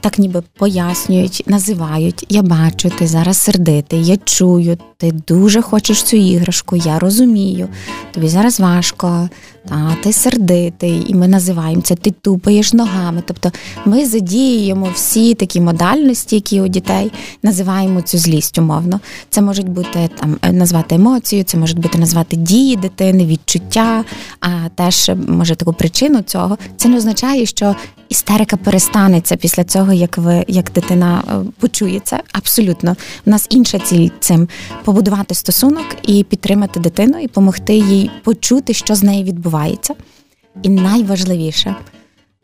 так 0.00 0.18
ніби 0.18 0.42
пояснюють, 0.56 1.42
називають. 1.46 2.26
Я 2.28 2.42
бачу, 2.42 2.90
ти 2.98 3.06
зараз 3.06 3.38
сердитий, 3.38 4.06
я 4.06 4.16
чую, 4.24 4.78
ти 4.96 5.12
дуже 5.28 5.62
хочеш 5.62 6.02
цю 6.02 6.16
іграшку, 6.16 6.76
я 6.76 6.98
розумію. 6.98 7.68
Тобі 8.12 8.28
зараз 8.28 8.60
важко, 8.60 9.28
та 9.68 9.96
ти 10.02 10.12
сердитий, 10.12 11.04
і 11.08 11.14
ми 11.14 11.28
називаємо 11.28 11.82
це, 11.82 11.94
ти 11.94 12.10
тупаєш 12.10 12.72
ногами. 12.72 13.22
Тобто 13.26 13.52
ми 13.84 14.06
задіюємо 14.06 14.90
всі 14.94 15.34
такі 15.34 15.60
модальності, 15.60 16.34
які 16.34 16.60
у 16.60 16.68
дітей 16.68 17.12
називаємо 17.42 18.02
цю 18.02 18.18
злість 18.18 18.58
умовно. 18.58 19.00
Це 19.30 19.42
можуть 19.42 19.68
бути 19.68 20.10
там 20.20 20.36
е, 20.42 20.52
назвати 20.52 20.94
емоцію, 20.94 21.44
це 21.44 21.58
можуть 21.58 21.78
бути 21.78 21.98
назвати 21.98 22.36
дії 22.36 22.76
дитини, 22.76 23.26
відчуття, 23.26 24.04
а 24.40 24.48
теж 24.74 25.10
може 25.28 25.54
таку 25.54 25.72
причину 25.72 26.22
цього. 26.22 26.58
Це 26.76 26.88
не 26.88 26.96
означає, 26.96 27.46
що 27.46 27.76
істерика 28.08 28.56
перестанеться 28.56 29.36
після 29.36 29.64
цього, 29.64 29.92
як 29.92 30.18
ви 30.18 30.44
як 30.48 30.72
дитина 30.72 31.22
е, 31.28 31.32
почує 31.60 32.00
це. 32.04 32.20
Абсолютно, 32.32 32.96
у 33.26 33.30
нас 33.30 33.46
інша 33.50 33.78
ціль 33.78 34.08
цим 34.20 34.48
побудувати 34.84 35.34
стосунок 35.34 35.86
і 36.02 36.24
підтримати 36.24 36.80
дитину, 36.80 37.18
і 37.18 37.26
допомогти 37.26 37.74
їй 37.74 38.10
почути, 38.24 38.74
що 38.74 38.94
з 38.94 39.02
нею 39.02 39.24
відбувається. 39.24 39.57
І 40.62 40.68
найважливіше, 40.68 41.76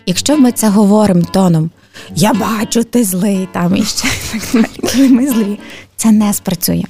якщо 0.07 0.39
ми 0.39 0.53
це 0.53 0.69
говоримо 0.69 1.23
тоном 1.33 1.71
Я 2.17 2.33
бачу, 2.33 2.85
ти 2.85 3.05
злий 3.05 3.49
там 3.53 3.77
і 3.77 3.83
ще 3.83 4.09
так 4.43 5.11
ми 5.11 5.27
злі, 5.27 5.59
це 5.97 6.13
не 6.13 6.33
спрацює. 6.33 6.85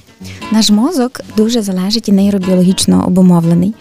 Наш 0.51 0.69
мозок 0.69 1.21
дуже 1.37 1.61
залежить 1.61 2.09
і 2.09 2.11
нейробіологічно 2.11 3.05
обумовлений. 3.07 3.73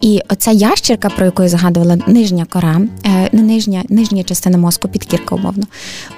І 0.00 0.20
оця 0.28 0.50
ящерка, 0.50 1.10
про 1.10 1.24
яку 1.24 1.42
я 1.42 1.48
згадувала, 1.48 1.98
нижня 2.06 2.44
кора, 2.44 2.80
е, 3.06 3.28
не 3.32 3.42
нижня 3.42 3.84
нижня 3.88 4.24
частина 4.24 4.58
мозку, 4.58 4.88
підкірка, 4.88 5.34
умовно, 5.34 5.64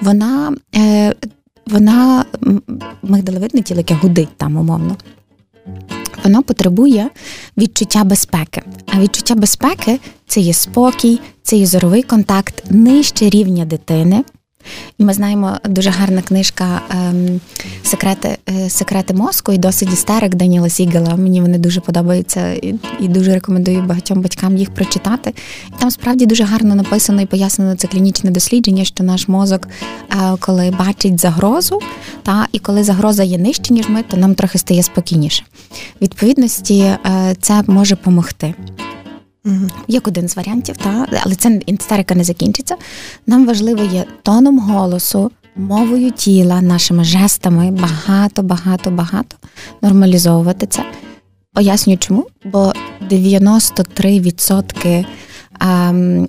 вона 0.01 0.55
е, 0.75 1.13
вона 1.67 2.25
мигдалевидне 3.03 3.61
тіло, 3.61 3.79
яке 3.79 3.93
гудить 3.93 4.37
там, 4.37 4.57
умовно. 4.57 4.95
Воно 6.23 6.43
потребує 6.43 7.09
відчуття 7.57 8.03
безпеки. 8.03 8.61
А 8.93 8.99
відчуття 8.99 9.35
безпеки 9.35 9.99
це 10.27 10.39
є 10.39 10.53
спокій, 10.53 11.19
це 11.43 11.55
є 11.57 11.65
зоровий 11.65 12.03
контакт 12.03 12.63
нижче 12.69 13.29
рівня 13.29 13.65
дитини. 13.65 14.23
І 14.97 15.03
ми 15.03 15.13
знаємо 15.13 15.57
дуже 15.65 15.89
гарна 15.89 16.21
книжка 16.21 16.81
ем, 16.89 17.39
Секрети 17.83 18.37
е, 18.49 18.69
секрети 18.69 19.13
мозку 19.13 19.51
і 19.53 19.57
досить 19.57 19.93
істерик 19.93 20.35
Даніела 20.35 20.69
Сігела. 20.69 21.15
Мені 21.15 21.41
вони 21.41 21.57
дуже 21.57 21.81
подобаються 21.81 22.53
і 22.53 22.75
і 22.99 23.07
дуже 23.07 23.33
рекомендую 23.33 23.81
багатьом 23.81 24.21
батькам 24.21 24.57
їх 24.57 24.73
прочитати. 24.73 25.33
І 25.67 25.79
там 25.79 25.91
справді 25.91 26.25
дуже 26.25 26.43
гарно 26.43 26.75
написано 26.75 27.21
і 27.21 27.25
пояснено 27.25 27.75
це 27.75 27.87
клінічне 27.87 28.31
дослідження, 28.31 28.83
що 28.83 29.03
наш 29.03 29.27
мозок, 29.27 29.67
е, 29.67 30.15
коли 30.39 30.71
бачить 30.79 31.19
загрозу, 31.19 31.79
та 32.23 32.47
і 32.51 32.59
коли 32.59 32.83
загроза 32.83 33.23
є 33.23 33.37
нижче, 33.37 33.73
ніж 33.73 33.89
ми, 33.89 34.03
то 34.03 34.17
нам 34.17 34.35
трохи 34.35 34.57
стає 34.57 34.83
спокійніше. 34.83 35.43
Відповідності 36.01 36.79
е, 36.79 37.35
це 37.41 37.63
може 37.67 37.95
допомогти. 37.95 38.53
Як 39.87 40.07
один 40.07 40.29
з 40.29 40.35
варіантів, 40.35 40.77
та 40.77 41.07
але 41.23 41.35
це 41.35 41.61
істерика 41.65 42.15
не 42.15 42.23
закінчиться. 42.23 42.75
Нам 43.27 43.45
важливо 43.45 43.83
є 43.83 44.05
тоном 44.23 44.59
голосу, 44.59 45.31
мовою 45.55 46.11
тіла, 46.11 46.61
нашими 46.61 47.03
жестами 47.03 47.71
багато, 47.71 48.43
багато, 48.43 48.91
багато 48.91 49.37
нормалізовувати 49.81 50.67
це. 50.67 50.85
Пояснюю, 51.53 51.97
чому? 51.97 52.25
Бо 52.45 52.73
93% 53.09 55.05
ем, 55.59 56.27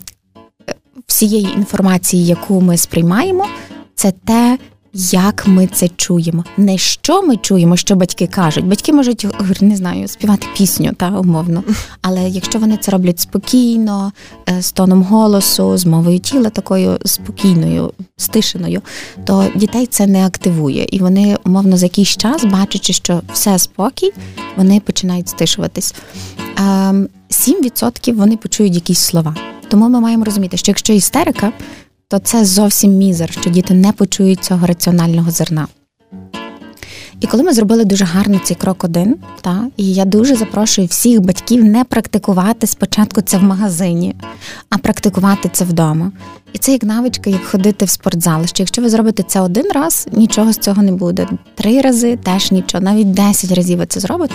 всієї 1.07 1.53
інформації, 1.57 2.27
яку 2.27 2.61
ми 2.61 2.77
сприймаємо, 2.77 3.47
це 3.95 4.13
те, 4.13 4.59
як 4.95 5.47
ми 5.47 5.67
це 5.67 5.89
чуємо, 5.89 6.45
не 6.57 6.79
що 6.79 7.23
ми 7.23 7.37
чуємо, 7.37 7.77
що 7.77 7.97
батьки 7.97 8.27
кажуть. 8.27 8.65
Батьки 8.65 8.93
можуть 8.93 9.27
не 9.61 9.77
знаю, 9.77 10.09
співати 10.09 10.47
пісню 10.57 10.93
та 10.93 11.11
умовно. 11.11 11.65
Але 12.03 12.29
якщо 12.29 12.59
вони 12.59 12.77
це 12.77 12.91
роблять 12.91 13.21
спокійно, 13.21 14.13
е, 14.49 14.63
з 14.63 14.73
тоном 14.73 15.03
голосу, 15.03 15.77
з 15.77 15.87
мовою 15.87 16.19
тіла, 16.19 16.51
такою 16.51 16.99
спокійною, 17.05 17.93
стишеною, 18.17 18.83
то 19.25 19.47
дітей 19.55 19.87
це 19.87 20.07
не 20.07 20.27
активує, 20.27 20.87
і 20.91 20.99
вони 20.99 21.37
умовно 21.45 21.77
за 21.77 21.87
якийсь 21.87 22.17
час, 22.17 22.45
бачачи, 22.45 22.93
що 22.93 23.23
все 23.33 23.59
спокій, 23.59 24.13
вони 24.57 24.81
починають 24.81 25.29
стишуватись. 25.29 25.95
7% 26.59 28.11
ем, 28.11 28.17
вони 28.17 28.37
почують 28.37 28.75
якісь 28.75 28.99
слова. 28.99 29.35
Тому 29.69 29.89
ми 29.89 30.01
маємо 30.01 30.25
розуміти, 30.25 30.57
що 30.57 30.71
якщо 30.71 30.93
істерика 30.93 31.53
то 32.09 32.19
це 32.19 32.45
зовсім 32.45 32.93
мізер, 32.93 33.33
що 33.33 33.51
діти 33.51 33.75
не 33.75 33.93
почують 33.93 34.45
цього 34.45 34.67
раціонального 34.67 35.31
зерна. 35.31 35.69
І 37.21 37.27
коли 37.27 37.43
ми 37.43 37.53
зробили 37.53 37.85
дуже 37.85 38.05
гарно 38.05 38.41
цей 38.45 38.57
крок 38.57 38.85
один, 38.85 39.17
та, 39.41 39.67
і 39.77 39.95
я 39.95 40.05
дуже 40.05 40.37
запрошую 40.37 40.87
всіх 40.87 41.21
батьків 41.21 41.65
не 41.65 41.85
практикувати 41.85 42.67
спочатку 42.67 43.21
це 43.21 43.39
в 43.39 43.43
магазині, 43.43 44.15
а 44.71 44.79
практикувати 44.79 45.51
це 45.53 45.65
вдома. 45.65 46.13
І 46.53 46.59
це 46.59 46.73
як 46.73 46.83
навичка, 46.83 47.31
як 47.31 47.45
ходити 47.45 47.85
в 47.85 47.89
спортзал. 47.89 48.47
Що 48.47 48.63
якщо 48.63 48.83
ви 48.83 48.89
зробите 48.89 49.23
це 49.23 49.41
один 49.41 49.67
раз, 49.75 50.09
нічого 50.13 50.53
з 50.53 50.59
цього 50.59 50.83
не 50.83 50.93
буде. 50.93 51.29
Три 51.55 51.81
рази 51.81 52.17
теж 52.17 52.53
нічого, 52.53 52.85
навіть 52.85 53.11
десять 53.11 53.53
разів 53.53 53.79
ви 53.79 53.87
це 53.87 54.01
зробите. 54.01 54.35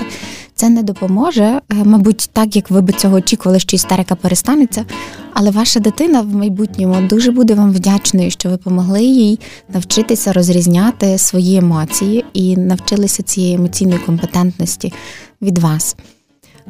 Це 0.56 0.70
не 0.70 0.84
допоможе, 0.84 1.44
е, 1.44 1.62
мабуть, 1.70 2.30
так 2.34 2.56
як 2.56 2.72
ви 2.72 2.82
би 2.82 2.94
цього 2.94 3.16
очікували, 3.16 3.60
що 3.60 3.76
істерика 3.76 4.16
перестанеться. 4.16 4.86
Але 5.34 5.52
ваша 5.52 5.80
дитина 5.80 6.22
в 6.22 6.36
майбутньому 6.36 7.08
дуже 7.08 7.32
буде 7.32 7.54
вам 7.54 7.72
вдячною, 7.72 8.32
що 8.32 8.50
ви 8.50 8.58
помогли 8.58 9.04
їй 9.04 9.40
навчитися 9.70 10.34
розрізняти 10.34 11.18
свої 11.18 11.58
емоції 11.58 12.26
і 12.34 12.58
навчилися 12.58 13.24
цієї 13.24 13.56
емоційної 13.56 14.00
компетентності 14.00 14.94
від 15.42 15.58
вас. 15.58 15.96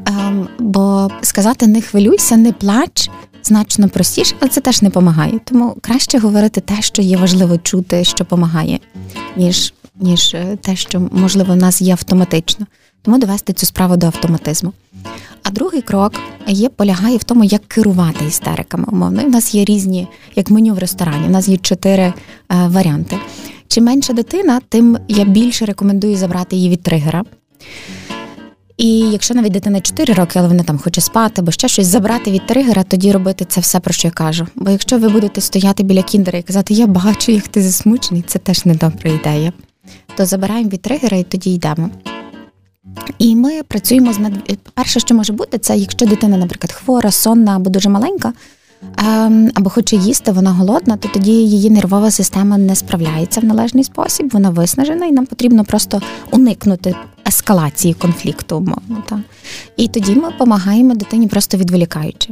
Ем, 0.06 0.48
Бо 0.60 1.10
сказати 1.22 1.68
не 1.68 1.82
хвилюйся, 1.82 2.38
не 2.38 2.52
плач 2.52 3.10
значно 3.44 3.90
простіше, 3.90 4.36
але 4.40 4.50
це 4.50 4.62
теж 4.62 4.82
не 4.82 4.90
допомагає. 4.90 5.40
Тому 5.44 5.76
краще 5.82 6.20
говорити 6.20 6.62
те, 6.62 6.82
що 6.82 7.02
є 7.02 7.18
важливо 7.18 7.58
чути, 7.58 8.04
що 8.04 8.18
допомагає, 8.18 8.80
ніж 9.38 9.74
ніж 10.00 10.34
е, 10.34 10.58
те, 10.62 10.76
що 10.76 11.10
можливо 11.12 11.54
в 11.54 11.58
нас 11.58 11.82
є 11.82 11.92
автоматично. 11.92 12.66
Тому 13.02 13.18
довести 13.18 13.54
цю 13.54 13.66
справу 13.66 13.98
до 13.98 14.06
автоматизму. 14.06 14.74
А 15.44 15.50
другий 15.50 15.82
крок 15.82 16.14
є 16.48 16.70
полягає 16.70 17.18
в 17.18 17.24
тому, 17.24 17.44
як 17.44 17.66
керувати 17.68 18.26
істериками. 18.26 18.86
Умовно, 18.92 19.22
І 19.22 19.26
в 19.26 19.30
нас 19.30 19.56
є 19.56 19.66
різні, 19.66 20.08
як 20.36 20.50
меню 20.50 20.74
в 20.74 20.78
ресторані. 20.78 21.28
У 21.28 21.30
нас 21.30 21.48
є 21.48 21.58
чотири 21.58 22.04
е, 22.04 22.14
варіанти. 22.50 23.18
Чим 23.68 23.84
менша 23.84 24.14
дитина, 24.14 24.62
тим 24.70 24.98
я 25.08 25.26
більше 25.26 25.66
рекомендую 25.66 26.16
забрати 26.16 26.56
її 26.56 26.70
від 26.70 26.84
тригера. 26.84 27.24
І 28.78 29.00
якщо 29.00 29.34
навіть 29.34 29.52
дитина 29.52 29.82
4 29.82 30.14
роки, 30.14 30.40
але 30.40 30.48
вона 30.48 30.64
там 30.64 30.78
хоче 30.78 31.02
спати, 31.02 31.42
або 31.42 31.52
ще 31.52 31.68
щось 31.68 31.88
забрати 31.88 32.32
від 32.32 32.48
тригера, 32.48 32.84
тоді 32.84 33.12
робити 33.12 33.46
це 33.46 33.62
все, 33.62 33.80
про 33.80 33.94
що 33.94 34.08
я 34.08 34.12
кажу. 34.12 34.48
Бо 34.56 34.72
якщо 34.72 34.98
ви 34.98 35.10
будете 35.10 35.42
стояти 35.42 35.84
біля 35.84 36.04
кіндера 36.04 36.40
і 36.40 36.44
казати, 36.44 36.74
я 36.74 36.88
бачу, 36.88 37.32
як 37.32 37.48
ти 37.48 37.62
засмучений, 37.62 38.24
це 38.28 38.40
теж 38.40 38.66
не 38.66 38.74
добра 38.76 39.12
ідея. 39.12 39.54
То 40.18 40.26
забираємо 40.26 40.70
від 40.70 40.82
тригера 40.82 41.18
і 41.18 41.24
тоді 41.24 41.54
йдемо. 41.54 41.90
І 43.20 43.36
ми 43.36 43.64
працюємо 43.64 44.14
з 44.14 44.20
над... 44.20 44.34
Перше, 44.74 45.00
що 45.00 45.16
може 45.16 45.34
бути, 45.34 45.58
це 45.58 45.78
якщо 45.78 46.06
дитина, 46.06 46.38
наприклад, 46.38 46.72
хвора, 46.72 47.12
сонна 47.12 47.56
або 47.56 47.70
дуже 47.70 47.90
маленька, 47.90 48.34
або 49.54 49.70
хоче 49.70 49.96
їсти, 49.96 50.32
вона 50.32 50.52
голодна, 50.52 50.98
то 50.98 51.10
тоді 51.14 51.32
її 51.32 51.70
нервова 51.70 52.12
система 52.12 52.58
не 52.58 52.76
справляється 52.76 53.42
в 53.42 53.46
належний 53.46 53.84
спосіб, 53.84 54.30
вона 54.34 54.50
виснажена, 54.50 55.06
і 55.06 55.12
нам 55.12 55.26
потрібно 55.26 55.64
просто 55.64 56.02
уникнути 56.32 56.96
ескалації 57.28 57.94
конфлікту, 57.94 58.58
умовно. 58.58 59.04
Та. 59.10 59.20
І 59.78 59.88
тоді 59.88 60.16
ми 60.16 60.32
допомагаємо 60.32 60.96
дитині 60.96 61.28
просто 61.28 61.58
відволікаючи. 61.58 62.30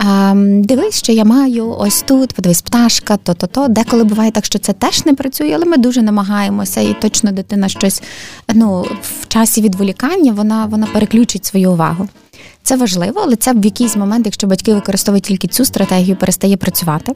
Ем, 0.00 0.62
дивись, 0.62 0.98
що 0.98 1.12
я 1.12 1.24
маю 1.24 1.70
ось 1.78 2.02
тут, 2.02 2.32
подивись, 2.32 2.62
пташка, 2.62 3.16
то-то-то. 3.16 3.68
Деколи 3.68 4.04
буває 4.04 4.30
так, 4.30 4.44
що 4.44 4.58
це 4.58 4.72
теж 4.72 5.06
не 5.06 5.14
працює, 5.14 5.52
але 5.54 5.64
ми 5.64 5.76
дуже 5.76 6.02
намагаємося, 6.02 6.80
і 6.80 6.96
точно 7.00 7.32
дитина 7.32 7.68
щось 7.68 8.02
ну, 8.54 8.86
в 9.02 9.28
часі 9.28 9.62
відволікання 9.62 10.32
вона, 10.32 10.66
вона 10.66 10.86
переключить 10.86 11.44
свою 11.44 11.72
увагу. 11.72 12.08
Це 12.62 12.76
важливо, 12.76 13.20
але 13.24 13.36
це 13.36 13.52
в 13.52 13.64
якийсь 13.64 13.96
момент, 13.96 14.26
якщо 14.26 14.46
батьки 14.46 14.74
використовують 14.74 15.24
тільки 15.24 15.48
цю 15.48 15.64
стратегію, 15.64 16.16
перестає 16.16 16.56
працювати. 16.56 17.14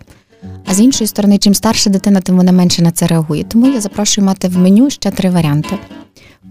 А 0.66 0.74
з 0.74 0.80
іншої 0.80 1.08
сторони, 1.08 1.38
чим 1.38 1.54
старша 1.54 1.90
дитина, 1.90 2.20
тим 2.20 2.36
вона 2.36 2.52
менше 2.52 2.82
на 2.82 2.90
це 2.90 3.06
реагує. 3.06 3.44
Тому 3.44 3.66
я 3.66 3.80
запрошую 3.80 4.26
мати 4.26 4.48
в 4.48 4.58
меню 4.58 4.90
ще 4.90 5.10
три 5.10 5.30
варіанти. 5.30 5.78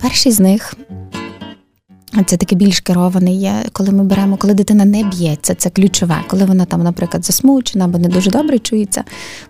Перший 0.01 0.31
з 0.31 0.39
них 0.39 0.75
це 2.25 2.37
таке 2.37 2.55
більш 2.55 2.79
керований 2.79 3.39
є, 3.39 3.63
коли 3.71 3.91
ми 3.91 4.03
беремо, 4.03 4.37
коли 4.37 4.53
дитина 4.53 4.85
не 4.85 5.03
б'ється, 5.03 5.55
це 5.55 5.69
ключове. 5.69 6.15
Коли 6.27 6.45
вона 6.45 6.65
там, 6.65 6.83
наприклад, 6.83 7.25
засмучена 7.25 7.85
або 7.85 7.97
не 7.97 8.07
дуже 8.07 8.31
добре 8.31 8.59
чується, 8.59 9.03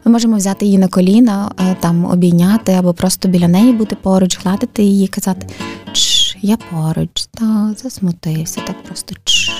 ми 0.05 0.11
можемо 0.11 0.37
взяти 0.37 0.65
її 0.65 0.77
на 0.77 0.87
коліна, 0.87 1.51
е, 1.59 1.75
там 1.79 2.05
обійняти, 2.05 2.71
або 2.71 2.93
просто 2.93 3.27
біля 3.27 3.47
неї 3.47 3.73
бути 3.73 3.95
поруч, 3.95 4.39
гладити 4.43 4.83
її, 4.83 5.07
казати 5.07 5.47
я 6.43 6.57
поруч, 6.57 7.25
та 7.31 7.75
засмутився, 7.83 8.61
так 8.61 8.83
просто 8.83 9.15
чш. 9.23 9.51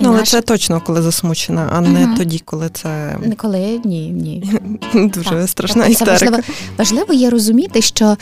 Ну, 0.00 0.08
але 0.08 0.18
наша... 0.18 0.30
це 0.30 0.42
точно 0.42 0.80
коли 0.86 1.02
засмучена, 1.02 1.68
а 1.72 1.80
не 1.80 2.04
угу. 2.04 2.16
тоді, 2.16 2.38
коли 2.38 2.68
це 2.68 3.16
не 3.20 3.34
коли 3.34 3.80
ні, 3.84 4.08
ні. 4.10 4.60
Дуже 4.94 5.30
так. 5.30 5.48
страшна 5.48 5.84
тобто, 5.86 5.92
істерика. 5.92 6.24
Важливо, 6.24 6.42
важливо 6.78 7.14
є 7.14 7.30
розуміти, 7.30 7.82
що 7.82 8.16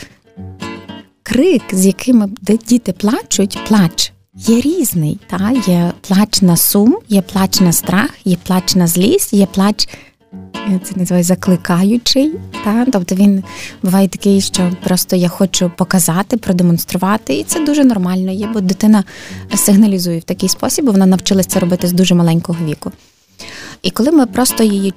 крик, 1.23 1.61
з 1.71 1.85
якими 1.85 2.29
діти 2.67 2.93
плачуть, 2.93 3.59
плач 3.67 4.13
є 4.35 4.61
різний. 4.61 5.19
Та? 5.29 5.51
Є 5.67 5.91
плач 6.01 6.41
на 6.41 6.57
сум, 6.57 6.97
є 7.09 7.21
плач 7.21 7.59
на 7.59 7.71
страх, 7.71 8.09
є 8.25 8.37
плач 8.43 8.75
на 8.75 8.87
злість, 8.87 9.33
є 9.33 9.45
плач. 9.45 9.89
Це 10.83 10.95
називає 10.95 11.23
закликаючий, 11.23 12.31
та 12.63 12.85
тобто 12.85 13.15
він 13.15 13.43
буває 13.83 14.07
такий, 14.07 14.41
що 14.41 14.71
просто 14.83 15.15
я 15.15 15.29
хочу 15.29 15.71
показати, 15.77 16.37
продемонструвати, 16.37 17.33
і 17.33 17.43
це 17.43 17.59
дуже 17.59 17.83
нормально 17.83 18.31
є, 18.31 18.47
бо 18.53 18.61
дитина 18.61 19.03
сигналізує 19.55 20.19
в 20.19 20.23
такий 20.23 20.49
спосіб, 20.49 20.85
бо 20.85 20.91
вона 20.91 21.05
навчилася 21.05 21.49
це 21.49 21.59
робити 21.59 21.87
з 21.87 21.93
дуже 21.93 22.15
маленького 22.15 22.65
віку. 22.65 22.91
І 23.81 23.91
коли 23.91 24.11
ми 24.11 24.25
просто 24.25 24.63
її 24.63 24.93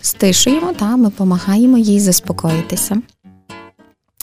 стишуємо, 0.00 0.72
та 0.72 0.96
ми 0.96 1.04
допомагаємо 1.04 1.78
їй 1.78 2.00
заспокоїтися. 2.00 3.02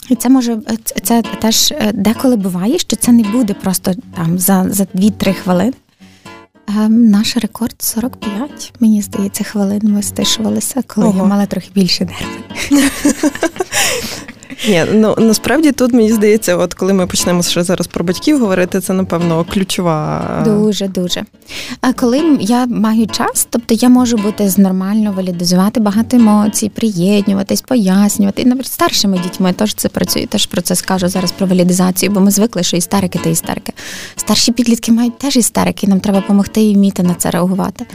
І 0.08 0.14
це 0.14 0.28
може 0.28 0.58
це 1.02 1.22
теж 1.22 1.72
е, 1.72 1.92
деколи 1.94 2.36
буває, 2.36 2.78
що 2.78 2.96
це 2.96 3.12
не 3.12 3.22
буде 3.22 3.54
просто 3.54 3.94
там 4.16 4.38
за 4.38 4.66
за 4.70 4.84
2-3 4.84 5.34
хвилини. 5.34 5.72
Ем, 6.68 7.10
наш 7.10 7.36
рекорд 7.36 7.82
45, 7.82 8.72
мені 8.80 9.02
здається, 9.02 9.44
хвилин 9.44 9.80
ми 9.84 10.02
стишувалися, 10.02 10.82
коли 10.86 11.06
Ого. 11.06 11.18
я 11.18 11.24
мала 11.24 11.46
трохи 11.46 11.70
більше 11.74 12.04
нерви. 12.04 12.42
Ні, 14.68 14.84
ну 14.92 15.14
насправді 15.18 15.72
тут 15.72 15.92
мені 15.92 16.12
здається, 16.12 16.56
от 16.56 16.74
коли 16.74 16.92
ми 16.92 17.06
почнемо 17.06 17.42
ще 17.42 17.62
зараз 17.62 17.86
про 17.86 18.04
батьків 18.04 18.38
говорити, 18.40 18.80
це 18.80 18.92
напевно 18.92 19.46
ключова. 19.50 20.22
Дуже 20.44 20.88
дуже. 20.88 21.22
А 21.80 21.92
коли 21.92 22.38
я 22.40 22.66
маю 22.66 23.06
час, 23.06 23.46
тобто 23.50 23.74
я 23.74 23.88
можу 23.88 24.16
бути 24.16 24.50
нормально 24.56 25.12
валідизувати 25.16 25.80
багато 25.80 26.16
емоцій, 26.16 26.68
приєднюватись, 26.68 27.60
пояснювати. 27.60 28.42
І 28.42 28.44
навіть 28.44 28.66
старшими 28.66 29.18
дітьми 29.18 29.52
теж 29.52 29.74
це 29.74 29.88
працює. 29.88 30.26
Теж 30.26 30.46
про 30.46 30.60
це 30.62 30.74
скажу 30.74 31.08
зараз 31.08 31.32
про 31.32 31.46
валідизацію, 31.46 32.12
бо 32.12 32.20
ми 32.20 32.30
звикли, 32.30 32.62
що 32.62 32.76
істерики 32.76 33.18
та 33.24 33.30
істерики. 33.30 33.72
Старші 34.16 34.52
підлітки 34.52 34.92
мають 34.92 35.18
теж 35.18 35.36
істерики, 35.36 35.86
нам 35.86 36.00
треба 36.00 36.20
допомогти 36.20 36.62
і 36.62 36.74
вміти 36.74 37.02
на 37.02 37.14
це 37.14 37.30
реагувати. 37.30 37.86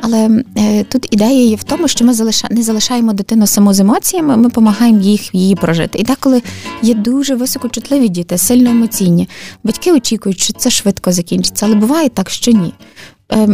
Але 0.00 0.44
е, 0.58 0.84
тут 0.84 1.08
ідея 1.10 1.44
є 1.44 1.56
в 1.56 1.62
тому, 1.62 1.88
що 1.88 2.04
ми 2.04 2.14
не 2.50 2.62
залишаємо 2.62 3.12
дитину 3.12 3.46
саму 3.46 3.72
з 3.72 3.80
емоціями, 3.80 4.36
ми 4.36 4.42
допомагаємо 4.42 5.00
їх 5.00 5.34
її 5.34 5.54
прожити. 5.54 5.98
І 5.98 6.02
деколи 6.02 6.42
є 6.82 6.94
дуже 6.94 7.34
високочутливі 7.34 8.08
діти, 8.08 8.38
сильно 8.38 8.70
емоційні. 8.70 9.28
Батьки 9.64 9.92
очікують, 9.92 10.40
що 10.40 10.52
це 10.52 10.70
швидко 10.70 11.12
закінчиться, 11.12 11.66
але 11.66 11.74
буває 11.74 12.08
так, 12.08 12.30
що 12.30 12.52
ні. 12.52 12.72
Е, 13.32 13.48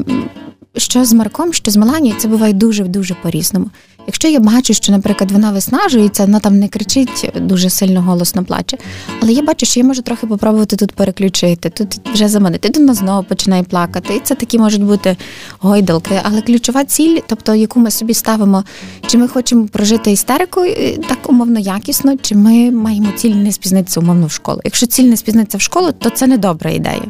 що 0.76 1.04
з 1.04 1.12
Марком, 1.12 1.52
що 1.52 1.70
з 1.70 1.76
Меланією, 1.76 2.20
це 2.20 2.28
буває 2.28 2.52
дуже 2.52 2.84
дуже 2.84 3.14
по-різному. 3.14 3.70
Якщо 4.06 4.28
я 4.28 4.40
бачу, 4.40 4.74
що, 4.74 4.92
наприклад, 4.92 5.30
вона 5.30 5.52
виснажується, 5.52 6.24
вона 6.24 6.40
там 6.40 6.58
не 6.58 6.68
кричить 6.68 7.30
дуже 7.40 7.70
сильно 7.70 8.02
голосно 8.02 8.44
плаче. 8.44 8.78
Але 9.22 9.32
я 9.32 9.42
бачу, 9.42 9.66
що 9.66 9.80
я 9.80 9.86
можу 9.86 10.02
трохи 10.02 10.26
попробувати 10.26 10.76
тут 10.76 10.92
переключити, 10.92 11.70
тут 11.70 12.00
вже 12.14 12.28
заманити. 12.28 12.68
Тут 12.68 12.76
вона 12.76 12.94
знову 12.94 13.22
починає 13.22 13.62
плакати. 13.62 14.14
І 14.14 14.20
це 14.20 14.34
такі 14.34 14.58
можуть 14.58 14.82
бути 14.82 15.16
гойдалки. 15.58 16.20
Але 16.22 16.42
ключова 16.42 16.84
ціль, 16.84 17.18
тобто 17.26 17.54
яку 17.54 17.80
ми 17.80 17.90
собі 17.90 18.14
ставимо, 18.14 18.64
чи 19.06 19.18
ми 19.18 19.28
хочемо 19.28 19.66
прожити 19.66 20.12
істерику 20.12 20.60
е, 20.60 20.96
так 21.08 21.30
умовно 21.30 21.58
якісно, 21.60 22.16
чи 22.22 22.34
ми 22.34 22.70
маємо 22.70 23.08
ціль 23.16 23.34
не 23.34 23.52
спізнитися 23.52 24.00
умовно 24.00 24.26
в 24.26 24.30
школу. 24.30 24.60
Якщо 24.64 24.86
ціль 24.86 25.04
не 25.04 25.16
спізнитися 25.16 25.58
в 25.58 25.60
школу, 25.60 25.92
то 25.98 26.10
це 26.10 26.26
не 26.26 26.38
добра 26.38 26.70
ідея 26.70 27.02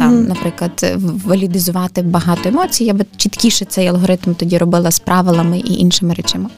там, 0.00 0.12
mm. 0.12 0.28
наприклад, 0.28 0.96
валідизувати 1.24 2.02
багато 2.02 2.48
емоцій, 2.48 2.84
я 2.84 2.94
би 2.94 3.04
чіткіше 3.16 3.64
цей 3.64 3.86
алгоритм 3.86 4.34
тоді 4.34 4.58
робила 4.58 4.90
з 4.90 4.98
правилами 4.98 5.58
і 5.58 5.74
іншими 5.74 6.14
речами. 6.14 6.50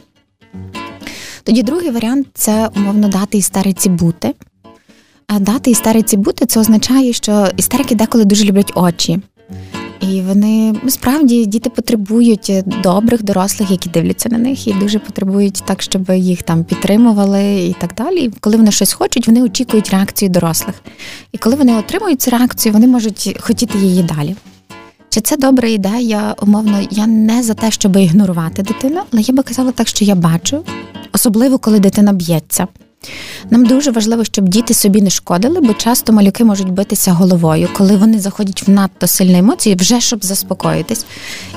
Тоді 1.43 1.63
другий 1.63 1.91
варіант 1.91 2.27
це 2.35 2.69
умовно 2.77 3.09
дати 3.09 3.39
істериці 3.39 3.89
бути. 3.89 4.35
А 5.27 5.39
дати 5.39 5.71
істериці 5.71 6.17
бути 6.17 6.47
це 6.47 6.61
означає, 6.61 7.13
що 7.13 7.49
істерики 7.57 7.95
деколи 7.95 8.25
дуже 8.25 8.45
люблять 8.45 8.73
очі. 8.75 9.21
І 10.03 10.21
вони 10.21 10.75
справді 10.89 11.47
діти 11.47 11.71
потребують 11.71 12.53
добрих 12.83 13.23
дорослих, 13.23 13.71
які 13.71 13.89
дивляться 13.89 14.29
на 14.29 14.39
них, 14.39 14.67
і 14.69 14.73
дуже 14.73 14.99
потребують 14.99 15.63
так, 15.67 15.83
щоб 15.83 16.11
їх 16.11 16.43
там 16.43 16.65
підтримували 16.65 17.67
і 17.67 17.77
так 17.81 17.95
далі. 17.97 18.31
Коли 18.41 18.57
вони 18.57 18.71
щось 18.71 18.93
хочуть, 18.93 19.27
вони 19.27 19.43
очікують 19.43 19.91
реакцію 19.91 20.29
дорослих. 20.29 20.83
І 21.33 21.39
коли 21.39 21.57
вони 21.57 21.77
отримують 21.77 22.23
цю 22.23 22.31
реакцію, 22.31 22.73
вони 22.73 22.87
можуть 22.87 23.37
хотіти 23.41 23.79
її 23.79 24.03
далі. 24.03 24.37
Чи 25.09 25.21
це 25.21 25.37
добра 25.37 25.69
ідея? 25.69 26.35
Умовно, 26.43 26.81
я 26.91 27.07
не 27.07 27.43
за 27.43 27.55
те, 27.55 27.71
щоб 27.71 27.97
ігнорувати 27.97 28.63
дитину, 28.63 29.01
але 29.13 29.23
я 29.23 29.35
би 29.35 29.43
казала 29.43 29.73
так, 29.73 29.89
що 29.89 30.05
я 30.05 30.15
бачу, 30.15 30.65
особливо 31.13 31.59
коли 31.59 31.81
дитина 31.81 32.13
б'ється. 32.13 32.67
Нам 33.51 33.67
дуже 33.67 33.91
важливо, 33.91 34.25
щоб 34.25 34.49
діти 34.49 34.75
собі 34.75 35.03
не 35.03 35.11
шкодили, 35.11 35.61
бо 35.61 35.75
часто 35.75 36.13
малюки 36.13 36.45
можуть 36.45 36.71
битися 36.71 37.13
головою, 37.13 37.69
коли 37.77 37.97
вони 37.97 38.21
заходять 38.21 38.69
в 38.69 38.71
надто 38.71 39.07
сильні 39.07 39.39
емоції, 39.39 39.75
вже 39.75 40.01
щоб 40.01 40.25
заспокоїтись. 40.25 41.07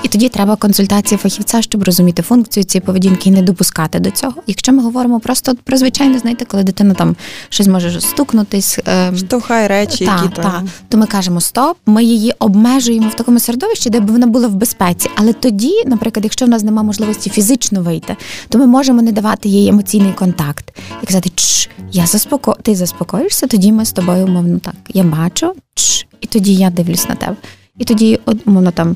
І 0.03 0.07
тоді 0.07 0.29
треба 0.29 0.55
консультація 0.55 1.17
фахівця, 1.17 1.61
щоб 1.61 1.83
розуміти 1.83 2.21
функцію 2.21 2.63
цієї 2.63 2.85
поведінки 2.85 3.29
і 3.29 3.31
не 3.31 3.41
допускати 3.41 3.99
до 3.99 4.11
цього. 4.11 4.33
Якщо 4.47 4.73
ми 4.73 4.83
говоримо 4.83 5.19
просто 5.19 5.55
про 5.63 5.77
звичайне, 5.77 6.19
знаєте, 6.19 6.45
коли 6.45 6.63
дитина 6.63 6.93
там 6.93 7.15
щось 7.49 7.67
може 7.67 8.01
стукнутись, 8.01 8.79
ем, 8.85 9.17
штовхає 9.17 9.67
речі, 9.67 10.05
та, 10.05 10.15
які 10.15 10.35
та, 10.35 10.63
то 10.89 10.97
ми 10.97 11.05
кажемо 11.05 11.41
стоп, 11.41 11.77
ми 11.85 12.03
її 12.03 12.33
обмежуємо 12.39 13.09
в 13.09 13.13
такому 13.13 13.39
середовищі, 13.39 13.89
де 13.89 13.99
б 13.99 14.11
вона 14.11 14.27
була 14.27 14.47
в 14.47 14.55
безпеці. 14.55 15.09
Але 15.15 15.33
тоді, 15.33 15.83
наприклад, 15.85 16.23
якщо 16.23 16.45
в 16.45 16.49
нас 16.49 16.63
немає 16.63 16.87
можливості 16.87 17.29
фізично 17.29 17.81
вийти, 17.81 18.15
то 18.49 18.57
ми 18.57 18.67
можемо 18.67 19.01
не 19.01 19.11
давати 19.11 19.49
їй 19.49 19.69
емоційний 19.69 20.13
контакт 20.13 20.73
і 21.03 21.05
казати, 21.05 21.31
Чш, 21.35 21.69
я 21.91 22.05
заспоко... 22.05 22.55
ти 22.61 22.75
заспокоїшся, 22.75 23.47
тоді 23.47 23.71
ми 23.71 23.85
з 23.85 23.91
тобою, 23.91 24.25
умовно 24.25 24.59
так. 24.59 24.75
Я 24.89 25.03
бачу, 25.03 25.53
Чш, 25.73 26.07
і 26.21 26.27
тоді 26.27 26.55
я 26.55 26.69
дивлюсь 26.69 27.09
на 27.09 27.15
тебе. 27.15 27.35
І 27.79 27.85
тоді, 27.85 28.19
умовно 28.45 28.71
там, 28.71 28.95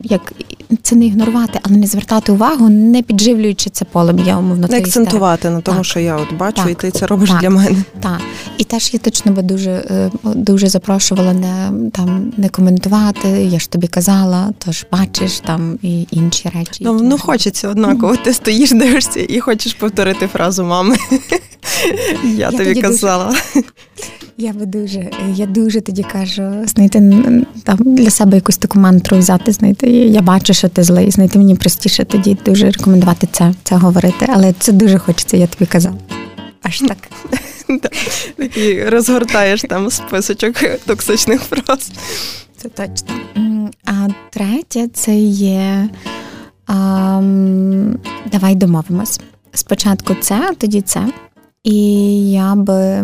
як 0.00 0.32
це 0.82 0.96
не 0.96 1.06
ігнорувати, 1.06 1.60
але 1.62 1.76
не 1.76 1.86
звертати 1.86 2.32
увагу, 2.32 2.68
не 2.68 3.02
підживлюючи 3.02 3.70
це 3.70 3.84
полем. 3.84 4.18
Я 4.26 4.38
умовно 4.38 4.68
не 4.68 4.78
акцентувати 4.78 5.50
на 5.50 5.60
тому, 5.60 5.78
так. 5.78 5.86
що 5.86 6.00
я 6.00 6.16
от 6.16 6.32
бачу, 6.32 6.62
так. 6.62 6.70
і 6.70 6.74
ти 6.74 6.90
це 6.90 7.06
робиш 7.06 7.30
так. 7.30 7.40
для 7.40 7.50
мене. 7.50 7.76
Так. 8.00 8.20
І 8.58 8.64
теж 8.64 8.90
я 8.92 8.98
точно 8.98 9.32
би 9.32 9.42
дуже 9.42 9.70
е, 9.70 10.10
дуже 10.24 10.68
запрошувала 10.68 11.32
не 11.32 11.90
там 11.90 12.32
не 12.36 12.48
коментувати. 12.48 13.28
Я 13.28 13.58
ж 13.58 13.70
тобі 13.70 13.86
казала, 13.86 14.50
тож 14.58 14.86
бачиш 14.92 15.40
там 15.40 15.78
і 15.82 16.06
інші 16.10 16.50
речі. 16.54 16.84
Ну, 16.84 17.00
ну 17.02 17.18
хочеться 17.18 17.68
однаково. 17.68 18.16
Ти 18.16 18.32
стоїш, 18.32 18.70
дивишся 18.70 19.26
і 19.28 19.40
хочеш 19.40 19.74
повторити 19.74 20.26
фразу 20.26 20.64
мами. 20.64 20.96
Я 22.24 22.50
тобі 22.50 22.80
казала. 22.82 23.36
Я 24.40 24.52
би 24.52 24.66
дуже, 24.66 25.10
я 25.34 25.46
дуже 25.46 25.80
тоді 25.80 26.02
кажу, 26.02 26.52
знаєте, 26.66 27.12
там 27.64 27.78
для 27.84 28.10
себе 28.10 28.36
якусь 28.36 28.56
таку 28.56 28.78
мантру 28.78 29.18
взяти, 29.18 29.52
знаєте, 29.52 29.90
я 29.90 30.22
бачу, 30.22 30.54
що 30.54 30.68
ти 30.68 30.82
злий, 30.82 31.10
знаєте, 31.10 31.38
мені 31.38 31.54
простіше 31.54 32.04
тоді 32.04 32.36
дуже 32.44 32.70
рекомендувати 32.70 33.28
це 33.32 33.54
це 33.62 33.76
говорити, 33.76 34.26
але 34.28 34.52
це 34.58 34.72
дуже 34.72 34.98
хочеться, 34.98 35.36
я 35.36 35.46
тобі 35.46 35.66
казала. 35.66 35.96
Аж 36.62 36.78
так. 36.88 36.98
І 38.56 38.82
розгортаєш 38.82 39.62
там 39.68 39.90
списочок 39.90 40.54
токсичних 40.86 41.42
фраз. 41.42 41.92
Це 42.56 42.68
точно. 42.68 43.14
А 43.84 44.08
третє 44.30 44.88
це 44.94 45.14
є 45.18 45.88
давай 48.32 48.54
домовимось. 48.54 49.20
Спочатку 49.52 50.14
це, 50.20 50.50
тоді 50.58 50.80
це. 50.80 51.06
І 51.64 52.30
я 52.30 52.54
би 52.54 53.02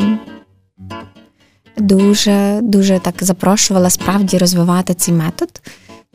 дуже 1.76 2.58
дуже 2.62 2.98
так 2.98 3.14
запрошувала 3.20 3.90
справді 3.90 4.38
розвивати 4.38 4.94
цей 4.94 5.14
метод. 5.14 5.48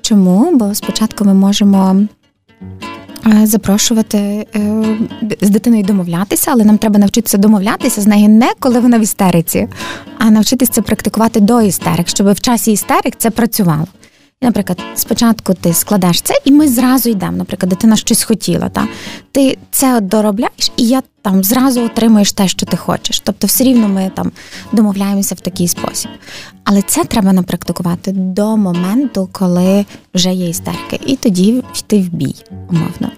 Чому? 0.02 0.58
Бо 0.58 0.76
спочатку 0.76 1.26
ми 1.26 1.34
можемо 1.34 2.02
е, 3.28 3.46
запрошувати 3.46 4.18
е, 4.18 4.84
з 5.42 5.50
дитиною 5.50 5.84
домовлятися, 5.84 6.52
але 6.52 6.66
нам 6.66 6.78
треба 6.78 7.00
навчитися 7.00 7.38
домовлятися 7.38 8.02
з 8.02 8.08
нею 8.08 8.30
не 8.30 8.52
коли 8.60 8.80
вона 8.80 8.98
в 8.98 9.02
істериці, 9.02 9.68
а 10.18 10.30
навчитися 10.30 10.72
це 10.72 10.82
практикувати 10.82 11.40
до 11.40 11.62
істерик, 11.62 12.08
щоб 12.08 12.32
в 12.32 12.40
часі 12.40 12.72
істерик 12.72 13.14
це 13.18 13.30
працювало. 13.30 13.88
Наприклад, 14.42 14.82
спочатку 14.96 15.54
ти 15.54 15.74
складеш 15.74 16.22
це, 16.22 16.34
і 16.46 16.52
ми 16.52 16.68
зразу 16.68 17.10
йдемо. 17.10 17.38
Наприклад, 17.38 17.70
дитина 17.70 17.96
щось 17.96 18.24
хотіла. 18.24 18.70
Та? 18.70 18.88
Ти 19.32 19.58
це 19.72 20.02
доробляєш, 20.02 20.72
і 20.78 20.88
я 20.88 21.02
там 21.22 21.44
зразу 21.44 21.82
отримуєш 21.82 22.32
те, 22.32 22.48
що 22.48 22.66
ти 22.66 22.78
хочеш. 22.78 23.20
Тобто, 23.20 23.48
все 23.48 23.64
рівно 23.64 23.88
ми 23.88 24.12
там 24.16 24.32
домовляємося 24.72 25.36
в 25.36 25.40
такий 25.40 25.68
спосіб. 25.68 26.12
Але 26.64 26.82
це 26.82 27.04
треба 27.04 27.34
напрактикувати 27.34 28.12
до 28.12 28.58
моменту, 28.58 29.30
коли 29.32 29.86
вже 30.14 30.34
є 30.34 30.50
істерики, 30.50 31.00
і 31.06 31.16
тоді 31.16 31.64
йти 31.76 32.00
в 32.00 32.10
бій, 32.10 32.36
умовно. 32.70 33.12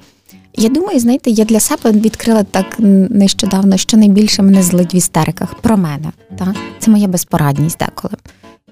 Я 0.56 0.70
думаю, 0.70 1.00
знаєте, 1.00 1.30
я 1.30 1.46
для 1.46 1.60
себе 1.60 1.92
відкрила 1.92 2.44
так 2.44 2.76
нещодавно, 3.10 3.78
що 3.78 3.98
найбільше 3.98 4.42
мене 4.42 4.64
злить 4.64 4.94
в 4.94 4.96
істериках 4.96 5.56
про 5.56 5.78
мене. 5.78 6.12
Та? 6.38 6.56
Це 6.80 6.92
моя 6.92 7.08
безпорадність 7.08 7.80
деколи. 7.80 8.16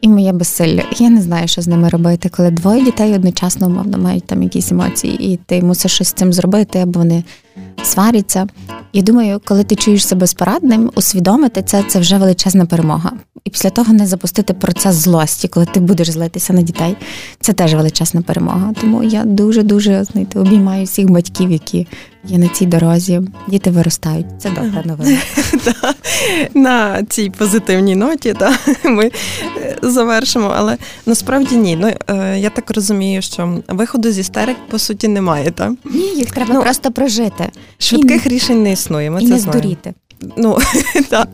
І 0.01 0.09
моє 0.09 0.31
безсилля. 0.31 0.83
Я 0.97 1.09
не 1.09 1.21
знаю, 1.21 1.47
що 1.47 1.62
з 1.62 1.67
ними 1.67 1.89
робити, 1.89 2.29
коли 2.29 2.51
двоє 2.51 2.83
дітей 2.83 3.13
одночасно 3.13 3.67
умовно 3.67 3.97
мають 3.97 4.25
там 4.25 4.43
якісь 4.43 4.71
емоції, 4.71 5.33
і 5.33 5.39
ти 5.45 5.62
мусиш 5.62 5.91
щось 5.91 6.07
з 6.07 6.13
цим 6.13 6.33
зробити, 6.33 6.79
або 6.79 6.99
вони 6.99 7.23
сваряться. 7.84 8.48
Я 8.93 9.02
думаю, 9.02 9.41
коли 9.45 9.63
ти 9.63 9.76
чуєш 9.76 10.08
себе 10.08 10.19
безпорадним, 10.19 10.91
усвідомити 10.95 11.63
це 11.63 11.84
це 11.88 12.00
вже 12.00 12.17
величезна 12.17 12.65
перемога. 12.65 13.12
І 13.43 13.50
після 13.50 13.69
того 13.69 13.93
не 13.93 14.08
запустити 14.08 14.54
процес 14.54 14.95
злості, 14.95 15.48
коли 15.48 15.65
ти 15.65 15.80
будеш 15.80 16.10
злитися 16.10 16.54
на 16.54 16.62
дітей. 16.62 16.95
Це 17.39 17.54
теж 17.54 17.74
величезна 17.74 18.22
перемога. 18.22 18.74
Тому 18.82 19.04
я 19.04 19.24
дуже 19.24 19.63
дуже 19.63 20.04
знаєте, 20.04 20.39
обіймаю 20.39 20.86
всіх 20.86 21.10
батьків, 21.10 21.52
які 21.52 21.88
є 22.26 22.38
на 22.38 22.48
цій 22.48 22.65
дорозі. 22.65 23.22
Діти 23.48 23.72
виростають. 23.72 24.26
Це 24.39 24.50
добра 24.50 24.84
новина. 24.86 25.17
На 26.54 27.04
цій 27.04 27.30
позитивній 27.30 27.95
ноті 27.95 28.36
ми 28.86 29.12
е, 29.58 29.78
завершимо, 29.82 30.54
але 30.56 30.78
насправді 31.06 31.56
ні. 31.56 31.78
Ну 31.82 31.91
е, 32.08 32.39
я 32.39 32.50
так 32.50 32.72
розумію, 32.72 33.22
що 33.22 33.60
виходу 33.67 34.12
з 34.12 34.19
істерик 34.19 34.58
по 34.69 34.80
суті 34.80 35.08
немає. 35.08 35.54
Ні, 35.86 36.08
їх 36.15 36.32
треба 36.32 36.54
ну, 36.54 36.62
просто 36.62 36.91
прожити. 36.91 37.48
Швидких 37.77 38.25
і, 38.25 38.29
рішень 38.29 38.63
не 38.63 38.71
існує. 38.71 39.12
Ми 39.12 39.23
і 39.23 39.25
це 39.25 39.33
не 39.33 39.39
знаємо. 39.39 39.62
здуріти. 39.62 39.93
Ну, 40.38 40.57
та, 41.09 41.27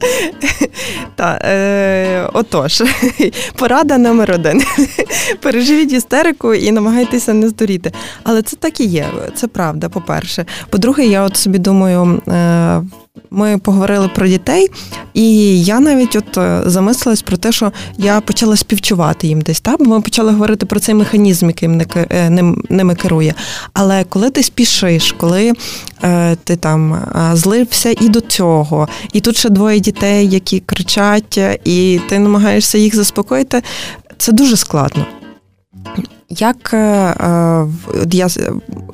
та, 1.16 1.40
е, 1.44 2.30
Отож, 2.34 2.84
порада 3.56 3.98
номер 3.98 4.32
один. 4.32 4.64
Переживіть 5.42 5.92
істерику 5.92 6.54
і 6.54 6.72
намагайтеся 6.72 7.34
не 7.34 7.50
здуріти. 7.50 7.92
Але 8.24 8.42
це 8.42 8.56
так 8.56 8.80
і 8.80 8.86
є, 8.86 9.06
це 9.36 9.48
правда, 9.48 9.90
по-перше. 9.90 10.46
По-друге, 10.70 11.06
я 11.06 11.24
от 11.24 11.38
собі 11.38 11.58
думаю, 11.58 12.22
е, 12.28 12.82
ми 13.32 13.58
поговорили 13.58 14.08
про 14.16 14.28
дітей, 14.28 14.68
і 15.14 15.64
я 15.64 15.80
навіть 15.80 16.16
от 16.16 16.38
е, 16.38 16.62
замислилась 16.66 17.22
про 17.22 17.38
те, 17.38 17.52
що 17.52 17.72
я 17.98 18.22
почала 18.22 18.56
співчувати 18.56 19.28
їм 19.28 19.42
десь. 19.42 19.62
Так? 19.62 19.80
Ми 19.80 20.02
почали 20.02 20.32
говорити 20.32 20.66
про 20.66 20.80
цей 20.80 20.96
механізм, 20.96 21.48
яким 21.48 21.82
е, 21.96 22.30
ним, 22.30 22.64
ними 22.70 22.96
керує. 22.96 23.34
Але 23.74 24.04
коли 24.04 24.30
ти 24.30 24.44
спішиш, 24.44 25.12
коли 25.12 25.54
е, 26.04 26.36
ти 26.44 26.56
там 26.56 26.94
е, 26.94 27.32
злився 27.34 27.96
і 28.02 28.10
до 28.10 28.22
цього, 28.22 28.88
і 29.14 29.22
тут 29.22 29.38
ще 29.38 29.50
двоє 29.50 29.80
дітей, 29.80 30.30
які 30.30 30.60
кричать, 30.60 31.40
і 31.66 32.00
ти 32.10 32.20
намагаєшся 32.20 32.78
їх 32.78 32.96
заспокоїти, 32.96 33.62
це 34.18 34.32
дуже 34.32 34.58
складно. 34.58 35.06
Як 36.30 36.74
е, 36.74 36.78
е, 36.78 37.68
я 38.12 38.28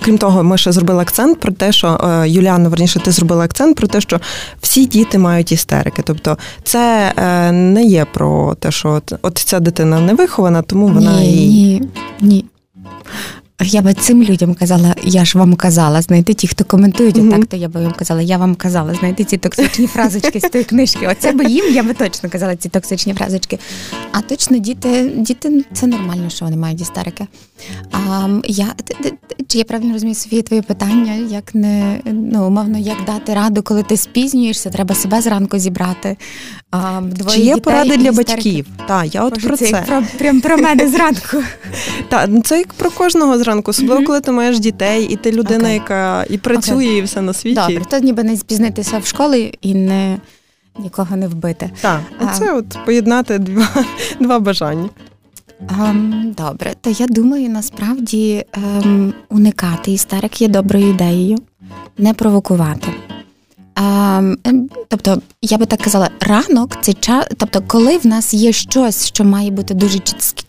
крім 0.02 0.18
того, 0.18 0.44
ми 0.44 0.58
ще 0.58 0.72
зробили 0.72 1.02
акцент 1.02 1.40
про 1.40 1.52
те, 1.52 1.72
що 1.72 1.88
е, 2.04 2.30
Юліана, 2.30 2.70
верніше, 2.70 3.00
ти 3.00 3.12
зробила 3.12 3.44
акцент 3.44 3.78
про 3.78 3.88
те, 3.88 4.02
що 4.02 4.20
всі 4.62 4.86
діти 4.86 5.18
мають 5.18 5.52
істерики. 5.52 6.02
Тобто, 6.06 6.38
це 6.64 7.14
не 7.52 7.84
є 7.84 8.06
про 8.06 8.56
те, 8.56 8.72
що 8.72 9.02
от 9.22 9.38
ця 9.38 9.60
дитина 9.60 10.00
не 10.00 10.14
вихована, 10.14 10.62
тому 10.62 10.88
вона 10.88 11.20
ні, 11.22 11.46
і 11.46 11.50
ні, 11.50 11.84
ні. 12.22 12.46
Я 13.64 13.82
би 13.82 13.94
цим 13.94 14.24
людям 14.24 14.54
казала, 14.54 14.96
я 15.04 15.26
ж 15.26 15.38
вам 15.38 15.56
казала, 15.56 16.02
знайти 16.02 16.34
ті, 16.34 16.48
хто 16.48 16.66
коментують 16.66 17.16
mm-hmm. 17.16 17.32
так, 17.32 17.46
то 17.46 17.58
я 17.58 17.68
би 17.68 17.82
їм 17.82 17.92
казала, 17.92 18.22
я 18.22 18.38
вам 18.38 18.56
казала, 18.56 18.94
знайти 18.94 19.24
ці 19.24 19.38
токсичні 19.38 19.88
фразочки 19.88 20.40
з 20.40 20.50
тої 20.50 20.64
книжки. 20.64 21.08
Оце 21.08 21.32
би 21.32 21.46
їм, 21.46 21.74
я 21.74 21.84
би 21.84 21.94
точно 21.94 22.30
казала 22.30 22.56
ці 22.56 22.70
токсичні 22.70 23.14
фразочки. 23.14 23.60
А 24.12 24.22
точно 24.22 24.58
діти, 24.58 25.12
діти 25.18 25.66
це 25.74 25.88
нормально, 25.88 26.30
що 26.30 26.46
вони 26.46 26.58
мають 26.58 26.82
істерики. 26.82 27.28
А, 27.92 28.28
я, 28.46 28.68
Чи 29.48 29.58
я 29.58 29.64
правильно 29.64 29.94
розумію, 29.94 30.16
Софія, 30.16 30.42
твоє 30.42 30.62
питання, 30.62 31.14
як 31.14 31.56
не 31.56 32.02
ну, 32.06 32.48
умовно, 32.48 32.78
як 32.78 32.98
дати 33.06 33.34
раду, 33.34 33.64
коли 33.64 33.84
ти 33.84 33.98
спізнюєшся, 33.98 34.70
треба 34.70 34.96
себе 34.96 35.22
зранку 35.22 35.58
зібрати. 35.58 36.18
А, 36.72 37.02
двоє 37.02 37.38
Чи 37.38 37.42
є 37.42 37.56
дітей, 37.56 37.62
поради 37.62 37.98
для 37.98 38.12
батьків? 38.12 38.66
Так, 38.88 39.16
я 39.16 39.24
от 39.24 39.34
Боже, 39.34 39.48
про 39.48 39.58
це. 39.58 39.66
це. 39.66 39.84
Про, 39.88 40.04
прям 40.18 40.42
про 40.42 40.58
мене 40.58 40.88
зранку. 40.88 41.38
Так, 42.10 42.30
це 42.44 42.58
як 42.58 42.74
про 42.74 42.92
кожного 42.92 43.38
зранку 43.38 43.52
ранку, 43.52 43.72
особливо 43.72 44.04
коли 44.04 44.22
ти 44.22 44.32
маєш 44.32 44.60
дітей, 44.60 45.06
і 45.06 45.16
ти 45.16 45.32
людина, 45.32 45.70
okay. 45.70 45.74
яка 45.74 46.26
і 46.30 46.38
працює, 46.38 46.86
okay. 46.86 46.98
і 46.98 47.02
все 47.02 47.22
на 47.22 47.34
світі. 47.34 47.56
Добре, 47.68 47.86
то 47.90 48.00
ніби 48.00 48.24
не 48.24 48.38
спізнитися 48.38 48.98
в 48.98 49.06
школі 49.06 49.58
і 49.62 49.74
не 49.76 50.18
нікого 50.80 51.16
не 51.16 51.28
вбити. 51.28 51.70
Так, 51.82 52.02
це 52.38 52.54
от 52.54 52.66
поєднати 52.86 53.40
два, 53.40 53.68
два 54.20 54.40
бажання. 54.40 54.90
Um, 55.68 56.36
добре, 56.36 56.74
то 56.82 56.90
я 56.90 57.08
думаю, 57.08 57.50
насправді 57.50 58.46
ем, 58.54 59.14
уникати 59.30 59.92
істерик 59.92 60.42
є 60.42 60.48
доброю 60.48 60.90
ідеєю, 60.90 61.38
не 61.98 62.14
провокувати. 62.14 62.88
Ем, 63.76 64.38
Тобто, 64.88 65.22
я 65.42 65.58
би 65.58 65.66
так 65.66 65.80
казала, 65.80 66.10
ранок 66.20 66.78
це 66.82 66.94
час, 66.94 67.26
тобто, 67.38 67.64
коли 67.68 67.98
в 67.98 68.08
нас 68.08 68.34
є 68.34 68.52
щось, 68.52 69.08
що 69.08 69.24
має 69.24 69.52
бути 69.52 69.74
дуже 69.74 70.00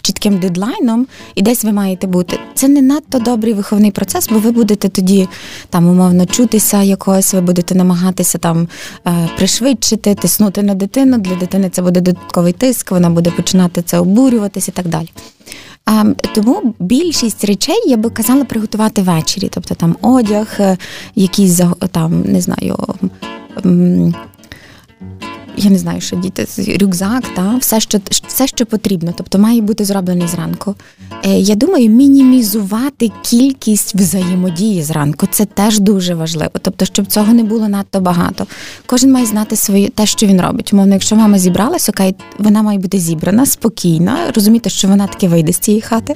чітким 0.02 0.38
дедлайном, 0.38 1.06
і 1.34 1.42
десь 1.42 1.64
ви 1.64 1.72
маєте 1.72 2.06
бути, 2.06 2.38
це 2.54 2.68
не 2.68 2.82
надто 2.82 3.18
добрий 3.18 3.54
виховний 3.54 3.90
процес, 3.90 4.28
бо 4.28 4.38
ви 4.38 4.50
будете 4.50 4.88
тоді 4.88 5.28
там 5.70 5.88
умовно 5.88 6.26
чутися 6.26 6.82
якось, 6.82 7.34
ви 7.34 7.40
будете 7.40 7.74
намагатися 7.74 8.38
там 8.38 8.68
е, 9.06 9.28
пришвидшити, 9.36 10.14
тиснути 10.14 10.62
на 10.62 10.74
дитину. 10.74 11.18
Для 11.18 11.34
дитини 11.34 11.70
це 11.70 11.82
буде 11.82 12.00
додатковий 12.00 12.52
тиск, 12.52 12.90
вона 12.90 13.10
буде 13.10 13.30
починати 13.30 13.82
це 13.82 13.98
обурюватися 13.98 14.72
і 14.74 14.76
так 14.76 14.88
далі. 14.88 15.08
Тому 16.34 16.74
більшість 16.78 17.44
речей 17.44 17.82
я 17.86 17.96
би 17.96 18.10
казала 18.10 18.44
приготувати 18.44 19.02
ввечері, 19.02 19.48
тобто 19.54 19.74
там 19.74 19.96
одяг, 20.02 20.56
е, 20.60 20.76
якісь 21.14 21.60
там, 21.90 22.22
не 22.22 22.40
знаю 22.40 22.76
я 25.56 25.70
не 25.70 25.78
знаю, 25.78 26.00
що 26.00 26.16
діти 26.16 26.46
рюкзак, 26.80 27.24
та 27.34 27.56
все, 27.60 27.80
що 27.80 28.00
все, 28.26 28.46
що 28.46 28.66
потрібно, 28.66 29.14
тобто 29.16 29.38
має 29.38 29.60
бути 29.60 29.84
зроблений 29.84 30.28
зранку. 30.28 30.74
Е, 31.24 31.38
Я 31.38 31.54
думаю, 31.54 31.88
мінімізувати 31.88 33.10
кількість 33.22 33.94
взаємодії 33.94 34.82
зранку 34.82 35.26
це 35.30 35.44
теж 35.44 35.78
дуже 35.78 36.14
важливо. 36.14 36.50
Тобто, 36.62 36.84
щоб 36.84 37.06
цього 37.06 37.32
не 37.32 37.42
було 37.42 37.68
надто 37.68 38.00
багато. 38.00 38.46
Кожен 38.86 39.12
має 39.12 39.26
знати 39.26 39.56
своє 39.56 39.88
те, 39.88 40.06
що 40.06 40.26
він 40.26 40.40
робить. 40.40 40.72
Умовно, 40.72 40.92
якщо 40.92 41.16
мама 41.16 41.38
зібралась, 41.38 41.88
окей, 41.88 42.14
вона 42.38 42.62
має 42.62 42.78
бути 42.78 42.98
зібрана, 42.98 43.46
спокійна, 43.46 44.16
розуміти, 44.34 44.70
що 44.70 44.88
вона 44.88 45.06
таки 45.06 45.28
вийде 45.28 45.52
з 45.52 45.58
цієї 45.58 45.80
хати, 45.80 46.14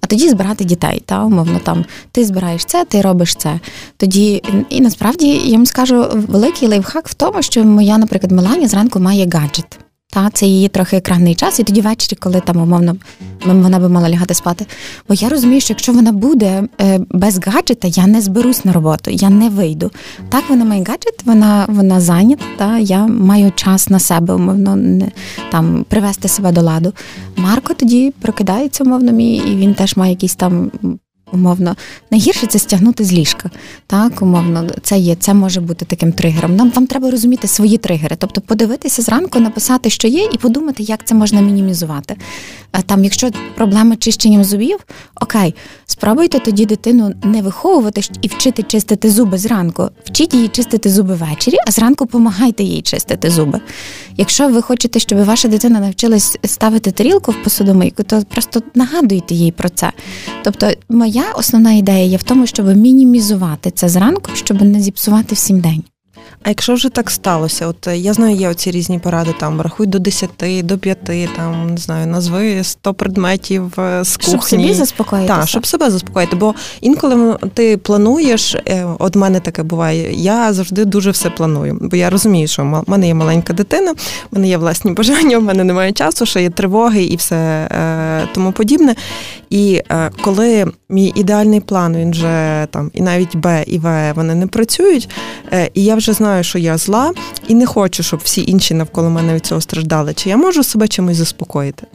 а 0.00 0.06
тоді 0.06 0.28
збирати 0.28 0.64
дітей. 0.64 1.02
Та 1.06 1.24
умовно 1.24 1.60
там 1.64 1.84
ти 2.12 2.24
збираєш 2.24 2.64
це, 2.64 2.84
ти 2.84 3.00
робиш 3.00 3.34
це. 3.34 3.60
Тоді 3.96 4.42
і 4.68 4.80
насправді 4.80 5.26
я 5.26 5.56
вам 5.56 5.66
скажу 5.66 6.06
великий 6.28 6.68
лайфхак 6.68 7.08
в 7.08 7.14
тому, 7.14 7.42
що 7.42 7.64
моя, 7.64 7.98
наприклад, 7.98 8.32
Мелані 8.32 8.66
зранку 8.72 9.00
має 9.00 9.28
гаджет. 9.32 9.78
Та 10.12 10.30
це 10.30 10.46
її 10.46 10.68
трохи 10.68 10.96
екранний 10.96 11.34
час, 11.34 11.60
і 11.60 11.62
тоді 11.62 11.80
ввечері, 11.80 12.18
коли 12.20 12.40
там 12.40 12.56
умовно 12.56 12.96
вона 13.44 13.78
би 13.78 13.88
мала 13.88 14.10
лягати 14.10 14.34
спати. 14.34 14.66
Бо 15.08 15.14
я 15.14 15.28
розумію, 15.28 15.60
що 15.60 15.72
якщо 15.72 15.92
вона 15.92 16.12
буде 16.12 16.62
е, 16.80 17.00
без 17.10 17.38
гаджета, 17.46 17.88
я 17.88 18.06
не 18.06 18.20
зберусь 18.20 18.64
на 18.64 18.72
роботу, 18.72 19.10
я 19.10 19.30
не 19.30 19.48
вийду. 19.48 19.90
Так 20.28 20.44
вона 20.48 20.64
має 20.64 20.80
гаджет, 20.80 21.22
вона 21.24 21.66
вона 21.68 22.00
зайнята. 22.00 22.44
Та 22.56 22.78
я 22.78 23.06
маю 23.06 23.52
час 23.54 23.90
на 23.90 23.98
себе, 23.98 24.34
умовно 24.34 24.76
не 24.76 25.10
там 25.50 25.84
привести 25.88 26.28
себе 26.28 26.52
до 26.52 26.60
ладу. 26.60 26.92
Марко 27.36 27.74
тоді 27.74 28.14
прокидається, 28.20 28.84
умовно 28.84 29.12
мій, 29.12 29.36
і 29.36 29.56
він 29.56 29.74
теж 29.74 29.96
має 29.96 30.12
якісь 30.12 30.34
там 30.34 30.70
умовно. 31.32 31.76
Найгірше 32.10 32.46
це 32.46 32.58
стягнути 32.58 33.04
з 33.04 33.12
ліжка. 33.12 33.50
Так, 33.86 34.22
умовно, 34.22 34.70
це 34.82 34.98
є, 34.98 35.14
це 35.14 35.34
може 35.34 35.60
бути 35.60 35.84
таким 35.84 36.12
тригером. 36.12 36.56
Нам 36.56 36.70
вам 36.70 36.86
треба 36.86 37.10
розуміти 37.10 37.48
свої 37.48 37.78
тригери, 37.78 38.16
тобто 38.18 38.40
подивитися 38.40 39.02
зранку, 39.02 39.40
написати, 39.40 39.90
що 39.90 40.08
є, 40.08 40.28
і 40.32 40.38
подумати, 40.38 40.82
як 40.82 41.06
це 41.06 41.14
можна 41.14 41.40
мінімізувати. 41.40 42.16
Там, 42.86 43.04
якщо 43.04 43.30
проблема 43.54 43.96
чищенням 43.96 44.44
зубів, 44.44 44.78
окей, 45.20 45.54
спробуйте 45.86 46.38
тоді 46.38 46.66
дитину 46.66 47.14
не 47.22 47.42
виховувати 47.42 48.00
і 48.22 48.28
вчити 48.28 48.62
чистити 48.62 49.10
зуби 49.10 49.38
зранку. 49.38 49.88
Вчіть 50.04 50.34
її 50.34 50.48
чистити 50.48 50.90
зуби 50.90 51.14
ввечері, 51.14 51.56
а 51.66 51.70
зранку 51.70 52.04
допомагайте 52.12 52.62
їй 52.62 52.82
чистити 52.82 53.30
зуби. 53.30 53.60
Якщо 54.16 54.48
ви 54.48 54.62
хочете, 54.62 54.98
щоб 54.98 55.24
ваша 55.24 55.48
дитина 55.48 55.80
навчилась 55.80 56.38
ставити 56.44 56.90
тарілку 56.90 57.32
в 57.32 57.42
посудомийку, 57.42 58.02
то 58.02 58.22
просто 58.28 58.62
нагадуйте 58.74 59.34
їй 59.34 59.52
про 59.52 59.68
це. 59.68 59.92
Тобто, 60.44 60.70
моя 60.88 61.21
основна 61.34 61.72
ідея 61.72 62.04
є 62.04 62.16
в 62.16 62.22
тому, 62.22 62.46
щоб 62.46 62.76
мінімізувати 62.76 63.70
це 63.70 63.88
зранку, 63.88 64.30
щоб 64.34 64.62
не 64.62 64.80
зіпсувати 64.80 65.34
всім 65.34 65.60
день. 65.60 65.84
А 66.44 66.48
якщо 66.48 66.74
вже 66.74 66.88
так 66.88 67.10
сталося, 67.10 67.66
от 67.66 67.86
е, 67.86 67.98
я 67.98 68.12
знаю, 68.12 68.36
є 68.36 68.48
оці 68.48 68.70
різні 68.70 68.98
поради, 68.98 69.34
там 69.40 69.60
рахуй 69.60 69.86
до 69.86 69.98
10, 69.98 70.30
до 70.62 70.78
5, 70.78 70.98
там 71.36 71.70
не 71.70 71.76
знаю, 71.76 72.06
назви 72.06 72.64
100 72.64 72.94
предметів 72.94 73.80
е, 73.80 74.04
з 74.04 74.16
кухні. 74.16 74.32
Щоб 74.32 74.44
собі 74.44 74.74
заспокоїтися. 74.74 75.38
Так, 75.38 75.48
щоб 75.48 75.66
себе 75.66 75.90
заспокоїти. 75.90 76.36
Бо 76.36 76.54
інколи 76.80 77.36
ти 77.54 77.76
плануєш, 77.76 78.54
е, 78.54 78.86
от 78.98 79.16
мене 79.16 79.40
таке 79.40 79.62
буває, 79.62 80.12
я 80.12 80.52
завжди 80.52 80.84
дуже 80.84 81.10
все 81.10 81.30
планую. 81.30 81.78
Бо 81.80 81.96
я 81.96 82.10
розумію, 82.10 82.48
що 82.48 82.82
в 82.86 82.90
мене 82.90 83.06
є 83.06 83.14
маленька 83.14 83.52
дитина, 83.52 83.92
в 83.92 83.96
мене 84.32 84.48
є 84.48 84.56
власні 84.56 84.90
бажання, 84.92 85.38
в 85.38 85.42
мене 85.42 85.64
немає 85.64 85.92
часу, 85.92 86.26
ще 86.26 86.42
є 86.42 86.50
тривоги 86.50 87.02
і 87.02 87.16
все 87.16 87.68
тому 88.34 88.52
подібне. 88.52 88.94
І 89.50 89.82
коли 90.24 90.66
мій 90.88 91.12
ідеальний 91.16 91.60
план, 91.60 91.96
він 91.96 92.10
вже 92.10 92.66
там 92.70 92.90
і 92.94 93.02
навіть 93.02 93.36
Б 93.36 93.64
і 93.66 93.78
В 93.78 94.12
вони 94.12 94.34
не 94.34 94.46
працюють, 94.46 95.08
і 95.74 95.84
я 95.84 95.94
вже 95.94 96.12
знаю 96.12 96.31
знаю, 96.32 96.44
що 96.44 96.58
я 96.58 96.78
зла, 96.78 97.12
і 97.48 97.54
не 97.54 97.66
хочу, 97.66 98.02
щоб 98.02 98.20
всі 98.24 98.44
інші 98.46 98.74
навколо 98.74 99.10
мене 99.10 99.34
від 99.34 99.46
цього 99.46 99.60
страждали. 99.60 100.14
Чи 100.14 100.28
я 100.28 100.36
можу 100.36 100.62
себе 100.62 100.88
чимось 100.88 101.16
заспокоїти? 101.16 101.86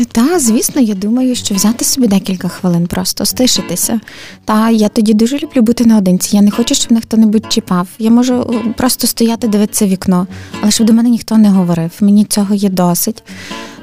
Е, 0.00 0.04
та, 0.04 0.38
звісно, 0.38 0.80
я 0.80 0.94
думаю, 0.94 1.34
що 1.34 1.54
взяти 1.54 1.84
собі 1.84 2.06
декілька 2.06 2.48
хвилин, 2.48 2.86
просто 2.86 3.24
стишитися. 3.24 4.00
Та 4.44 4.70
я 4.70 4.88
тоді 4.88 5.14
дуже 5.14 5.38
люблю 5.38 5.62
бути 5.62 5.84
наодинці. 5.84 6.36
Я 6.36 6.42
не 6.42 6.50
хочу, 6.50 6.74
щоб 6.74 6.92
мене 6.92 7.00
хто-небудь 7.00 7.52
чіпав. 7.52 7.88
Я 7.98 8.10
можу 8.10 8.34
е, 8.34 8.74
просто 8.76 9.06
стояти, 9.06 9.48
дивитися 9.48 9.86
вікно, 9.86 10.26
але 10.60 10.70
щоб 10.70 10.86
до 10.86 10.92
мене 10.92 11.10
ніхто 11.10 11.38
не 11.38 11.48
говорив. 11.48 11.90
Мені 12.00 12.24
цього 12.24 12.54
є 12.54 12.68
досить. 12.68 13.22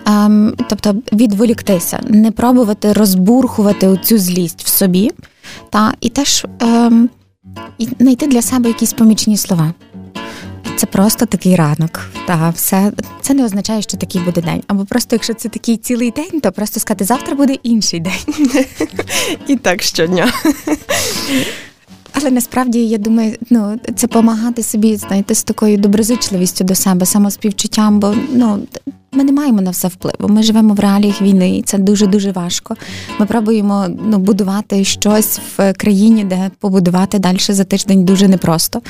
Ем, 0.06 0.54
Тобто 0.70 0.96
відволіктися, 1.14 2.00
не 2.10 2.32
пробувати 2.32 2.94
розбурхувати 2.94 4.00
цю 4.04 4.18
злість 4.18 4.64
в 4.64 4.68
собі. 4.68 5.12
Та, 5.70 5.94
І 6.02 6.10
теж 6.10 6.46
ем, 6.60 7.10
і 7.78 7.88
знайти 8.00 8.28
для 8.28 8.42
себе 8.42 8.68
якісь 8.70 8.94
помічні 8.94 9.38
слова. 9.38 9.74
Це 10.76 10.86
просто 10.86 11.26
такий 11.26 11.56
ранок. 11.56 12.02
Та 12.28 12.50
все 12.50 12.92
це 13.22 13.34
не 13.34 13.46
означає, 13.46 13.82
що 13.82 13.98
такий 13.98 14.22
буде 14.22 14.42
день. 14.42 14.64
Або 14.68 14.86
просто, 14.86 15.16
якщо 15.16 15.34
це 15.34 15.50
такий 15.50 15.78
цілий 15.78 16.12
день, 16.12 16.42
то 16.42 16.52
просто 16.52 16.80
сказати, 16.80 17.06
завтра 17.06 17.36
буде 17.36 17.54
інший 17.64 18.00
день. 18.00 18.66
І 19.48 19.56
так 19.56 19.82
щодня. 19.82 20.34
Але 22.14 22.32
насправді 22.32 22.88
я 22.88 22.98
думаю, 22.98 23.36
ну 23.50 23.80
це 23.96 24.08
допомагати 24.08 24.64
собі, 24.64 24.96
знаєте, 24.96 25.36
з 25.36 25.44
такою 25.44 25.78
доброзичливістю 25.78 26.64
до 26.64 26.76
себе, 26.76 27.06
самоспівчуттям, 27.06 28.00
бо 28.00 28.16
ну 28.34 28.60
ми 29.12 29.24
не 29.24 29.32
маємо 29.32 29.62
на 29.62 29.72
все 29.72 29.88
впливу. 29.88 30.28
Ми 30.34 30.44
живемо 30.44 30.74
в 30.74 30.80
реаліях 30.80 31.22
війни, 31.22 31.58
і 31.58 31.62
це 31.62 31.78
дуже 31.78 32.08
дуже 32.08 32.32
важко. 32.32 32.76
Ми 33.20 33.26
пробуємо 33.26 33.88
ну, 34.06 34.18
будувати 34.18 34.84
щось 34.84 35.40
в 35.58 35.74
країні, 35.74 36.24
де 36.24 36.52
побудувати 36.60 37.20
далі 37.20 37.38
за 37.40 37.64
тиждень 37.64 38.06
дуже 38.06 38.28
непросто. 38.28 38.82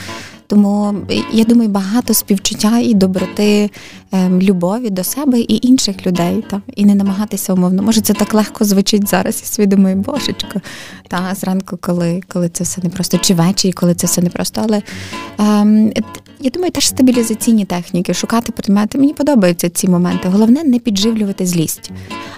Тому 0.49 0.95
я 1.31 1.43
думаю, 1.43 1.69
багато 1.69 2.13
співчуття 2.13 2.79
і 2.79 2.93
доброти, 2.93 3.69
ем, 4.11 4.41
любові 4.41 4.89
до 4.89 5.03
себе 5.03 5.39
і 5.39 5.67
інших 5.67 6.07
людей, 6.07 6.43
та 6.49 6.61
і 6.75 6.85
не 6.85 6.95
намагатися 6.95 7.53
умовно. 7.53 7.83
Може, 7.83 8.01
це 8.01 8.13
так 8.13 8.33
легко 8.33 8.65
звучить 8.65 9.09
зараз. 9.09 9.39
Я 9.41 9.47
собі 9.47 9.95
божечко. 9.95 10.61
Та 11.07 11.35
зранку, 11.35 11.77
коли 11.81 12.21
коли 12.27 12.49
це 12.49 12.63
все 12.63 12.81
не 12.83 12.89
просто, 12.89 13.17
чи 13.17 13.33
ввечері, 13.33 13.71
коли 13.73 13.95
це 13.95 14.07
все 14.07 14.21
не 14.21 14.29
просто. 14.29 14.61
Але 14.63 14.81
ем, 15.37 15.91
я 16.39 16.49
думаю, 16.49 16.71
теж 16.71 16.87
стабілізаційні 16.87 17.65
техніки, 17.65 18.13
шукати 18.13 18.51
предмети. 18.51 18.97
Мені 18.97 19.13
подобаються 19.13 19.69
ці 19.69 19.87
моменти. 19.87 20.29
Головне 20.29 20.63
не 20.63 20.79
підживлювати 20.79 21.45
злість. 21.45 21.91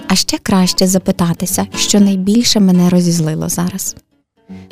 А 0.08 0.15
ще 0.15 0.38
краще 0.38 0.88
запитатися, 0.88 1.67
що 1.76 2.00
найбільше 2.00 2.60
мене 2.60 2.89
розізлило 2.89 3.50
зараз. 3.50 3.95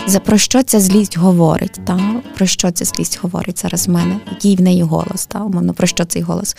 За 0.08 0.20
про 0.20 0.38
що 0.38 0.64
ця 0.64 0.80
злість 0.80 1.18
говорить? 1.18 1.80
Та? 1.86 2.00
Про 2.36 2.46
що 2.46 2.72
ця 2.72 2.86
злість 2.86 3.20
говорить 3.22 3.60
зараз 3.60 3.88
в 3.88 3.92
мене? 3.92 4.20
Який 4.32 4.56
в 4.56 4.62
неї 4.62 4.84
голос? 4.84 5.26
Та? 5.26 5.40
Умовно, 5.40 5.74
про 5.74 5.88
що 5.88 6.06
цей 6.06 6.22
голос? 6.22 6.56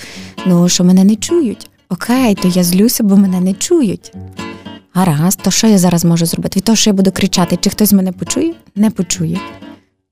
Ну, 0.47 0.69
що 0.69 0.85
мене 0.85 1.05
не 1.05 1.17
чують. 1.17 1.71
Окей, 1.89 2.35
то 2.35 2.49
я 2.49 2.65
злюся, 2.65 3.03
бо 3.03 3.17
мене 3.17 3.41
не 3.41 3.55
чують. 3.55 4.13
Гаразд, 4.93 5.41
то 5.43 5.51
що 5.51 5.67
я 5.67 5.79
зараз 5.79 6.05
можу 6.05 6.27
зробити? 6.27 6.57
Від 6.57 6.65
того, 6.65 6.77
що 6.77 6.91
я 6.91 6.95
буду 6.95 7.13
кричати, 7.13 7.59
чи 7.61 7.71
хтось 7.71 7.93
мене 7.93 8.13
почує? 8.13 8.55
Не 8.77 8.91
почує. 8.91 9.41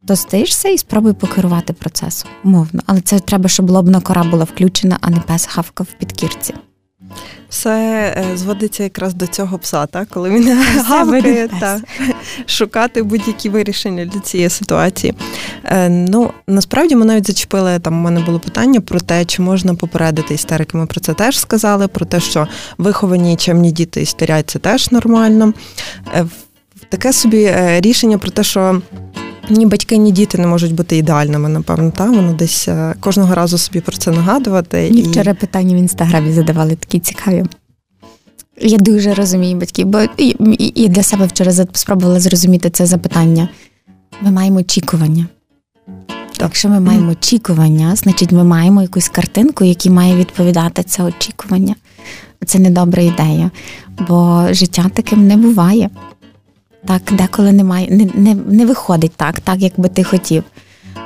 То 0.06 0.16
стишся 0.16 0.68
і 0.68 0.78
спробуй 0.78 1.12
покерувати 1.12 1.72
процесом, 1.72 2.30
умовно. 2.44 2.82
Але 2.86 3.00
це 3.00 3.18
треба, 3.18 3.48
щоб 3.48 3.70
лобна 3.70 4.00
кора 4.00 4.24
була 4.24 4.44
включена, 4.44 4.98
а 5.00 5.10
не 5.10 5.20
пес 5.20 5.46
хавкав 5.46 5.86
в 5.90 5.98
підкірці. 5.98 6.54
Все 7.48 7.70
е, 8.32 8.36
зводиться 8.36 8.82
якраз 8.82 9.14
до 9.14 9.26
цього 9.26 9.58
пса, 9.58 9.86
так? 9.86 10.08
коли 10.08 10.30
він 10.30 10.58
гавкає 10.84 11.48
та 11.60 11.80
шукати 12.46 13.02
будь-які 13.02 13.48
вирішення 13.48 14.04
для 14.04 14.20
цієї 14.20 14.50
ситуації. 14.50 15.14
Е, 15.64 15.88
ну 15.88 16.30
насправді 16.46 16.96
ми 16.96 17.04
навіть 17.04 17.26
зачепили 17.26 17.78
там. 17.78 17.98
У 17.98 18.02
мене 18.02 18.20
було 18.20 18.38
питання 18.38 18.80
про 18.80 19.00
те, 19.00 19.24
чи 19.24 19.42
можна 19.42 19.74
попередити 19.74 20.34
істерики. 20.34 20.78
Ми 20.78 20.86
про 20.86 21.00
це 21.00 21.14
теж 21.14 21.38
сказали. 21.38 21.88
Про 21.88 22.06
те, 22.06 22.20
що 22.20 22.48
виховані 22.78 23.36
чемні 23.36 23.72
діти 23.72 24.02
істерять, 24.02 24.50
це 24.50 24.58
теж 24.58 24.90
нормально. 24.90 25.52
Е, 26.14 26.26
таке 26.88 27.12
собі 27.12 27.54
рішення 27.80 28.18
про 28.18 28.30
те, 28.30 28.44
що 28.44 28.82
ні 29.50 29.66
батьки, 29.66 29.96
ні 29.96 30.12
діти 30.12 30.38
не 30.38 30.46
можуть 30.46 30.74
бути 30.74 30.96
ідеальними, 30.96 31.48
напевно, 31.48 31.90
та 31.90 32.04
воно 32.04 32.32
десь 32.32 32.68
е, 32.68 32.94
кожного 33.00 33.34
разу 33.34 33.58
собі 33.58 33.80
про 33.80 33.96
це 33.96 34.10
нагадувати. 34.10 34.76
Мені 34.76 35.00
і... 35.00 35.02
вчора 35.02 35.34
питання 35.34 35.74
в 35.74 35.78
інстаграмі 35.78 36.32
задавали 36.32 36.76
такі 36.76 37.00
цікаві. 37.00 37.44
Я 38.60 38.78
дуже 38.78 39.14
розумію 39.14 39.56
батьків, 39.56 39.86
бо 39.86 40.00
і 40.58 40.88
для 40.88 41.02
себе 41.02 41.26
вчора 41.26 41.52
спробувала 41.52 42.20
зрозуміти 42.20 42.70
це 42.70 42.86
запитання. 42.86 43.48
Ми 44.20 44.30
маємо 44.30 44.58
очікування. 44.58 45.26
Так. 46.38 46.40
Якщо 46.40 46.68
ми 46.68 46.80
маємо 46.80 47.12
очікування, 47.12 47.96
значить 47.96 48.32
ми 48.32 48.44
маємо 48.44 48.82
якусь 48.82 49.08
картинку, 49.08 49.64
яка 49.64 49.90
має 49.90 50.16
відповідати 50.16 50.82
це 50.82 51.02
очікування. 51.02 51.74
Це 52.46 52.58
не 52.58 52.70
добра 52.70 53.02
ідея, 53.02 53.50
бо 54.08 54.46
життя 54.50 54.90
таким 54.94 55.26
не 55.26 55.36
буває. 55.36 55.90
Так, 56.86 57.02
деколи 57.12 57.52
немає, 57.52 57.88
не, 57.90 58.08
не, 58.14 58.34
не 58.34 58.66
виходить 58.66 59.12
так, 59.16 59.40
так, 59.40 59.62
як 59.62 59.72
би 59.76 59.88
ти 59.88 60.04
хотів. 60.04 60.44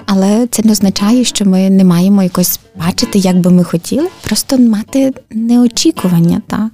Але 0.07 0.47
це 0.51 0.63
не 0.65 0.73
означає, 0.73 1.25
що 1.25 1.45
ми 1.45 1.71
не 1.71 1.85
маємо 1.85 2.23
якось 2.23 2.61
бачити, 2.79 3.19
як 3.19 3.37
би 3.37 3.51
ми 3.51 3.65
хотіли, 3.65 4.09
просто 4.23 4.59
мати 4.59 5.13
неочікування, 5.31 6.43
та, 6.47 6.71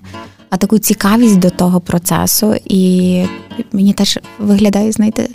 а 0.50 0.56
таку 0.56 0.78
цікавість 0.78 1.38
до 1.38 1.50
того 1.50 1.80
процесу. 1.80 2.54
І 2.64 3.24
мені 3.72 3.92
теж 3.92 4.18
виглядає, 4.38 4.92
знаєте, 4.92 5.28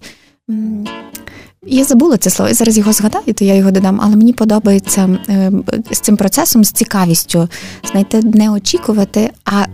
я 1.65 1.83
забула 1.83 2.17
це 2.17 2.29
слово, 2.29 2.49
я 2.49 2.55
зараз 2.55 2.77
його 2.77 2.93
згадаю, 2.93 3.33
то 3.33 3.45
я 3.45 3.55
його 3.55 3.71
додам, 3.71 3.99
але 4.03 4.15
мені 4.15 4.33
подобається 4.33 5.19
е, 5.29 5.51
з 5.91 5.99
цим 5.99 6.17
процесом, 6.17 6.63
з 6.63 6.71
цікавістю, 6.71 7.49
знаєте, 7.91 8.21
не 8.23 8.51
очікувати, 8.51 9.29
а 9.45 9.65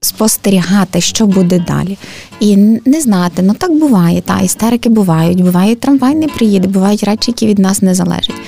спостерігати, 0.00 1.00
що 1.00 1.26
буде 1.26 1.58
далі, 1.58 1.98
і 2.40 2.56
не 2.84 3.00
знати, 3.00 3.42
ну 3.42 3.54
так 3.54 3.72
буває. 3.72 4.20
Та 4.20 4.40
істерики 4.40 4.88
бувають, 4.88 5.42
буває 5.42 5.76
трамвай 5.76 6.14
не 6.14 6.28
приїде, 6.28 6.68
бувають 6.68 7.04
речі, 7.04 7.30
які 7.30 7.46
від 7.46 7.58
нас 7.58 7.82
не 7.82 7.94
залежать. 7.94 8.40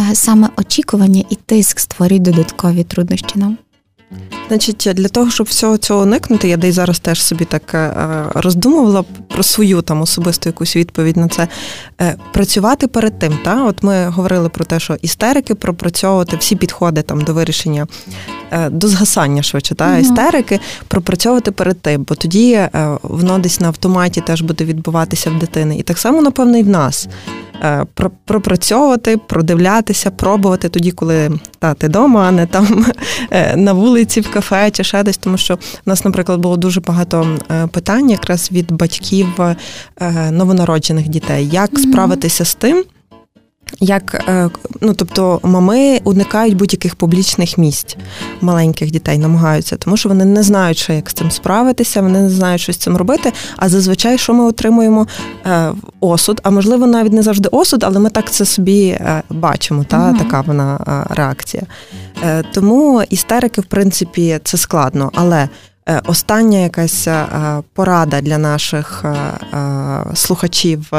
Е, 0.00 0.14
саме 0.14 0.48
очікування 0.56 1.24
і 1.30 1.34
тиск 1.46 1.80
створюють 1.80 2.22
додаткові 2.22 2.84
труднощі 2.84 3.32
нам. 3.34 3.58
Значить, 4.48 4.88
для 4.94 5.08
того, 5.08 5.30
щоб 5.30 5.46
всього 5.46 5.78
цього 5.78 6.02
уникнути, 6.02 6.48
я 6.48 6.56
десь 6.56 6.74
зараз 6.74 6.98
теж 6.98 7.22
собі 7.22 7.44
так 7.44 7.74
е, 7.74 7.92
роздумувала 8.34 9.04
про 9.28 9.42
свою 9.42 9.82
там 9.82 10.02
особисту 10.02 10.48
якусь 10.48 10.76
відповідь 10.76 11.16
на 11.16 11.28
це. 11.28 11.48
Е, 12.00 12.16
працювати 12.32 12.86
перед 12.86 13.18
тим. 13.18 13.38
Та? 13.44 13.64
От 13.64 13.82
ми 13.82 14.08
говорили 14.08 14.48
про 14.48 14.64
те, 14.64 14.80
що 14.80 14.96
істерики 15.02 15.54
пропрацьовувати 15.54 16.36
всі 16.36 16.56
підходи 16.56 17.02
там 17.02 17.20
до 17.20 17.34
вирішення, 17.34 17.86
е, 18.50 18.70
до 18.70 18.88
згасання 18.88 19.42
швидше, 19.42 19.74
та 19.74 19.90
угу. 19.90 20.00
істерики 20.00 20.60
пропрацьовувати 20.88 21.50
перед 21.50 21.80
тим, 21.80 22.02
бо 22.08 22.14
тоді 22.14 22.60
воно 23.02 23.38
десь 23.38 23.60
на 23.60 23.66
автоматі 23.66 24.20
теж 24.20 24.42
буде 24.42 24.64
відбуватися 24.64 25.30
в 25.30 25.38
дитини. 25.38 25.78
І 25.78 25.82
так 25.82 25.98
само, 25.98 26.22
напевно, 26.22 26.58
і 26.58 26.62
в 26.62 26.68
нас. 26.68 27.08
Е, 27.62 27.86
пропрацьовувати, 28.24 29.16
продивлятися, 29.16 30.10
пробувати 30.10 30.68
тоді, 30.68 30.90
коли 30.90 31.30
та, 31.58 31.74
ти 31.74 31.86
вдома, 31.86 32.24
а 32.28 32.30
не 32.30 32.46
там 32.46 32.86
е, 33.30 33.56
на 33.56 33.72
вулиці, 33.72 34.20
в 34.20 34.30
кафе 34.30 34.70
чи 34.70 34.84
ще 34.84 35.02
десь. 35.02 35.16
Тому 35.16 35.36
що 35.36 35.54
в 35.54 35.58
нас, 35.86 36.04
наприклад, 36.04 36.40
було 36.40 36.56
дуже 36.56 36.80
багато 36.80 37.38
е, 37.50 37.66
питань 37.66 38.10
якраз 38.10 38.52
від 38.52 38.72
батьків 38.72 39.26
новонароджених 40.30 41.08
дітей, 41.08 41.48
як 41.52 41.78
справитися 41.78 42.44
з 42.44 42.54
тим. 42.54 42.84
Як 43.80 44.24
е, 44.28 44.50
ну 44.80 44.94
тобто 44.94 45.40
мами 45.42 46.00
уникають 46.04 46.56
будь-яких 46.56 46.94
публічних 46.94 47.58
місць 47.58 47.96
маленьких 48.40 48.90
дітей, 48.90 49.18
намагаються, 49.18 49.76
тому 49.76 49.96
що 49.96 50.08
вони 50.08 50.24
не 50.24 50.42
знають, 50.42 50.78
що 50.78 50.92
як 50.92 51.10
з 51.10 51.12
цим 51.12 51.30
справитися, 51.30 52.02
вони 52.02 52.20
не 52.20 52.30
знають, 52.30 52.60
що 52.60 52.72
з 52.72 52.76
цим 52.76 52.96
робити. 52.96 53.32
А 53.56 53.68
зазвичай, 53.68 54.18
що 54.18 54.34
ми 54.34 54.44
отримуємо 54.44 55.06
е, 55.46 55.72
осуд, 56.00 56.40
а 56.42 56.50
можливо, 56.50 56.86
навіть 56.86 57.12
не 57.12 57.22
завжди 57.22 57.48
осуд, 57.52 57.84
але 57.84 57.98
ми 57.98 58.10
так 58.10 58.30
це 58.30 58.44
собі 58.44 58.88
е, 58.88 59.22
бачимо. 59.30 59.84
Та 59.88 60.08
угу. 60.08 60.18
така 60.18 60.40
вона 60.40 60.78
реакція. 61.10 61.62
Тому 62.52 63.02
істерики, 63.10 63.60
в 63.60 63.64
принципі, 63.64 64.40
це 64.44 64.56
складно, 64.56 65.10
але 65.14 65.48
остання 66.04 66.58
якась 66.58 67.08
е, 67.08 67.26
порада 67.72 68.20
для 68.20 68.38
наших 68.38 69.04
слухачів, 70.14 70.90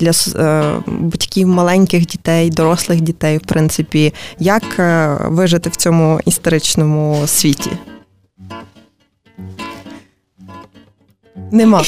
для 0.00 0.12
батьків 0.86 1.48
маленьких 1.48 2.06
дітей, 2.06 2.50
дорослих 2.50 3.00
дітей, 3.00 3.38
в 3.38 3.40
принципі, 3.40 4.14
як 4.38 4.62
вижити 5.20 5.70
в 5.70 5.76
цьому 5.76 6.20
історичному 6.24 7.26
світі? 7.26 7.70
Нема. 11.52 11.84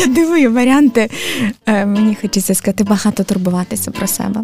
Я 0.00 0.06
дивую 0.06 0.52
варіанти. 0.52 1.10
Мені 1.66 2.16
хочеться 2.22 2.54
сказати, 2.54 2.84
багато 2.84 3.24
турбуватися 3.24 3.90
про 3.90 4.06
себе 4.06 4.40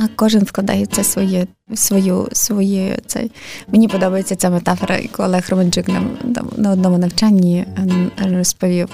а 0.00 0.08
кожен 0.16 0.42
вкладає 0.42 0.86
це 0.86 1.04
своє, 1.04 1.46
свою, 1.74 2.28
своє 2.32 2.98
цей. 3.06 3.32
Мені 3.68 3.88
подобається 3.88 4.36
ця 4.36 4.50
метафора, 4.50 4.98
яку 4.98 5.22
Олег 5.22 5.44
Романчук 5.48 5.88
нам 5.88 6.10
на 6.56 6.70
одному 6.70 6.98
навчанні 6.98 7.66
ем, 7.76 8.10
розповів. 8.36 8.88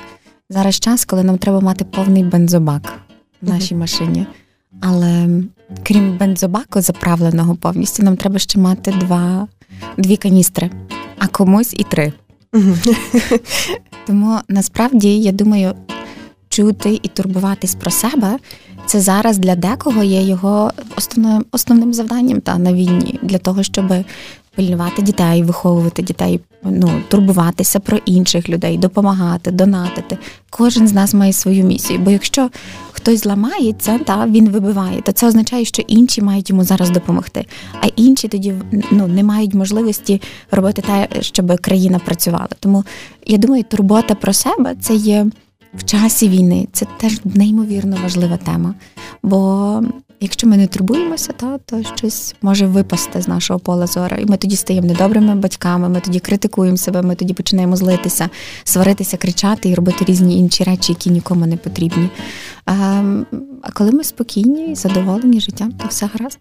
Зараз 0.51 0.81
час, 0.81 1.05
коли 1.05 1.23
нам 1.23 1.39
треба 1.39 1.61
мати 1.61 1.85
повний 1.85 2.25
бензобак 2.25 2.93
в 3.43 3.49
нашій 3.49 3.75
mm-hmm. 3.75 3.79
машині. 3.79 4.27
Але 4.81 5.29
крім 5.83 6.19
бензобаку, 6.19 6.81
заправленого 6.81 7.55
повністю, 7.55 8.03
нам 8.03 8.17
треба 8.17 8.39
ще 8.39 8.59
мати 8.59 8.91
два, 9.01 9.49
дві 9.99 10.17
каністри, 10.17 10.71
а 11.19 11.27
комусь 11.27 11.75
і 11.77 11.85
три. 11.85 12.13
Mm-hmm. 12.53 13.41
Тому 14.07 14.39
насправді 14.49 15.19
я 15.19 15.33
думаю, 15.33 15.75
чути 16.49 17.01
і 17.03 17.09
турбуватись 17.09 17.75
про 17.75 17.91
себе 17.91 18.39
це 18.87 19.01
зараз 19.01 19.39
для 19.39 19.57
декого 19.57 20.03
є 20.03 20.23
його 20.23 20.73
основним 20.97 21.45
основним 21.53 21.95
завданням 21.95 22.41
та 22.41 22.59
на 22.59 22.73
війні 22.73 23.19
для 23.23 23.39
того, 23.39 23.63
щоб 23.63 23.93
пильнувати 24.57 25.03
дітей, 25.03 25.43
виховувати 25.43 26.03
дітей, 26.03 26.41
ну 26.63 26.91
турбуватися 27.09 27.81
про 27.81 27.99
інших 28.05 28.49
людей, 28.49 28.79
допомагати, 28.79 29.51
донатити. 29.51 30.19
Кожен 30.51 30.89
з 30.89 30.93
нас 30.93 31.15
має 31.15 31.33
свою 31.33 31.65
місію. 31.65 31.99
Бо 31.99 32.11
якщо 32.11 32.51
хтось 32.93 33.21
зламається, 33.21 33.99
та 33.99 34.27
він 34.27 34.49
вибиває, 34.49 35.01
то 35.03 35.13
це 35.13 35.27
означає, 35.27 35.65
що 35.65 35.83
інші 35.87 36.23
мають 36.23 36.51
йому 36.51 36.65
зараз 36.65 36.91
допомогти. 36.91 37.47
А 37.81 37.87
інші 37.97 38.29
тоді 38.29 38.55
ну 38.91 39.07
не 39.07 39.23
мають 39.23 39.55
можливості 39.55 40.23
робити 40.51 40.83
те, 40.83 41.09
щоб 41.23 41.61
країна 41.61 41.99
працювала. 41.99 42.49
Тому 42.61 42.85
я 43.27 43.39
думаю, 43.39 43.65
турбота 43.69 44.15
про 44.15 44.33
себе 44.33 44.75
це 44.81 44.95
є 44.95 45.27
в 45.77 45.85
часі 45.85 46.29
війни. 46.29 46.69
Це 46.73 46.87
теж 46.97 47.21
неймовірно 47.25 47.99
важлива 48.03 48.37
тема. 48.37 48.75
Бо 49.23 49.83
якщо 50.21 50.47
ми 50.47 50.57
не 50.57 50.67
турбуємося, 50.67 51.33
то, 51.33 51.61
то 51.67 51.83
щось 51.97 52.35
може 52.43 52.67
випасти 52.67 53.23
з 53.23 53.29
нашого 53.29 53.61
пола 53.61 53.87
зору. 53.87 54.17
І 54.17 54.25
ми 54.25 54.37
тоді 54.37 54.57
стаємо 54.57 54.87
недобрими 54.87 55.35
батьками, 55.35 55.89
ми 55.89 56.01
тоді 56.01 56.21
критикуємо 56.21 56.77
себе, 56.77 57.03
ми 57.03 57.15
тоді 57.15 57.35
починаємо 57.35 57.77
злитися, 57.77 58.29
сваритися, 58.65 59.17
кричати 59.17 59.69
і 59.69 59.75
робити 59.75 60.05
різні 60.05 60.39
інші 60.39 60.65
речі, 60.65 60.93
які 60.93 61.11
нікому 61.11 61.47
не 61.47 61.57
потрібні. 61.57 62.09
А, 62.67 62.73
а 63.63 63.73
коли 63.73 63.93
ми 63.93 64.05
спокійні 64.05 64.73
і 64.73 64.75
задоволені 64.75 65.41
життям, 65.41 65.73
то 65.73 65.89
все 65.89 66.11
гаразд. 66.13 66.39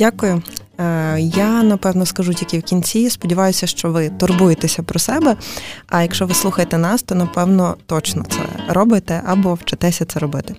Дякую. 0.00 0.42
Е, 0.78 1.20
я 1.20 1.62
напевно 1.62 2.06
скажу 2.06 2.34
тільки 2.34 2.58
в 2.58 2.62
кінці. 2.62 3.10
Сподіваюся, 3.10 3.66
що 3.66 3.90
ви 3.90 4.08
турбуєтеся 4.08 4.82
про 4.82 4.98
себе. 4.98 5.36
А 5.88 6.02
якщо 6.02 6.26
ви 6.26 6.34
слухаєте 6.34 6.78
нас, 6.78 7.02
то 7.02 7.14
напевно 7.14 7.76
точно 7.86 8.24
це 8.28 8.72
робите 8.72 9.22
або 9.26 9.54
вчитеся 9.54 10.04
це 10.04 10.18
робити. 10.18 10.54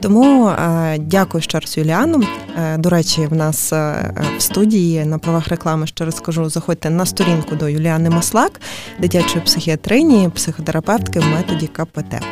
Тому 0.00 0.48
е, 0.48 0.98
дякую 0.98 1.42
ще 1.42 1.60
раз 1.60 1.78
Юліану. 1.78 2.22
Е, 2.58 2.78
до 2.78 2.90
речі, 2.90 3.26
в 3.26 3.34
нас 3.34 3.72
в 3.72 4.38
студії 4.38 5.04
на 5.04 5.18
правах 5.18 5.48
реклами 5.48 5.86
ще 5.86 6.04
раз 6.04 6.16
скажу, 6.16 6.50
заходьте 6.50 6.90
на 6.90 7.06
сторінку 7.06 7.56
до 7.56 7.68
Юліани 7.68 8.10
Маслак, 8.10 8.60
дитячої 9.00 9.44
психіатрині, 9.44 10.30
психотерапевтки 10.34 11.20
в 11.20 11.26
методі 11.26 11.66
КПТ. 11.66 12.22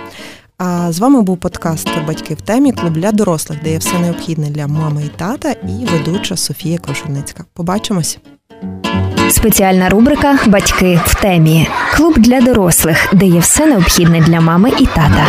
А 0.65 0.93
з 0.93 0.99
вами 0.99 1.23
був 1.23 1.39
подкаст 1.39 1.89
Батьки 2.07 2.35
в 2.35 2.41
темі 2.41 2.73
клуб 2.73 2.93
для 2.93 3.13
дорослих, 3.13 3.59
де 3.65 3.71
є 3.71 3.79
все 3.79 3.99
необхідне 3.99 4.51
для 4.51 4.67
мами 4.67 5.05
і 5.05 5.09
тата, 5.19 5.51
і 5.51 5.87
ведуча 5.93 6.37
Софія 6.37 6.79
Крушельницька. 6.79 7.45
Побачимось. 7.55 8.19
Спеціальна 9.31 9.89
рубрика 9.89 10.39
Батьки 10.47 11.01
в 11.07 11.21
темі. 11.21 11.69
Клуб 11.97 12.19
для 12.19 12.41
дорослих, 12.41 13.09
де 13.13 13.27
є 13.27 13.41
все 13.41 13.67
необхідне 13.67 14.21
для 14.21 14.41
мами 14.41 14.73
і 14.79 14.87
тата. 14.87 15.27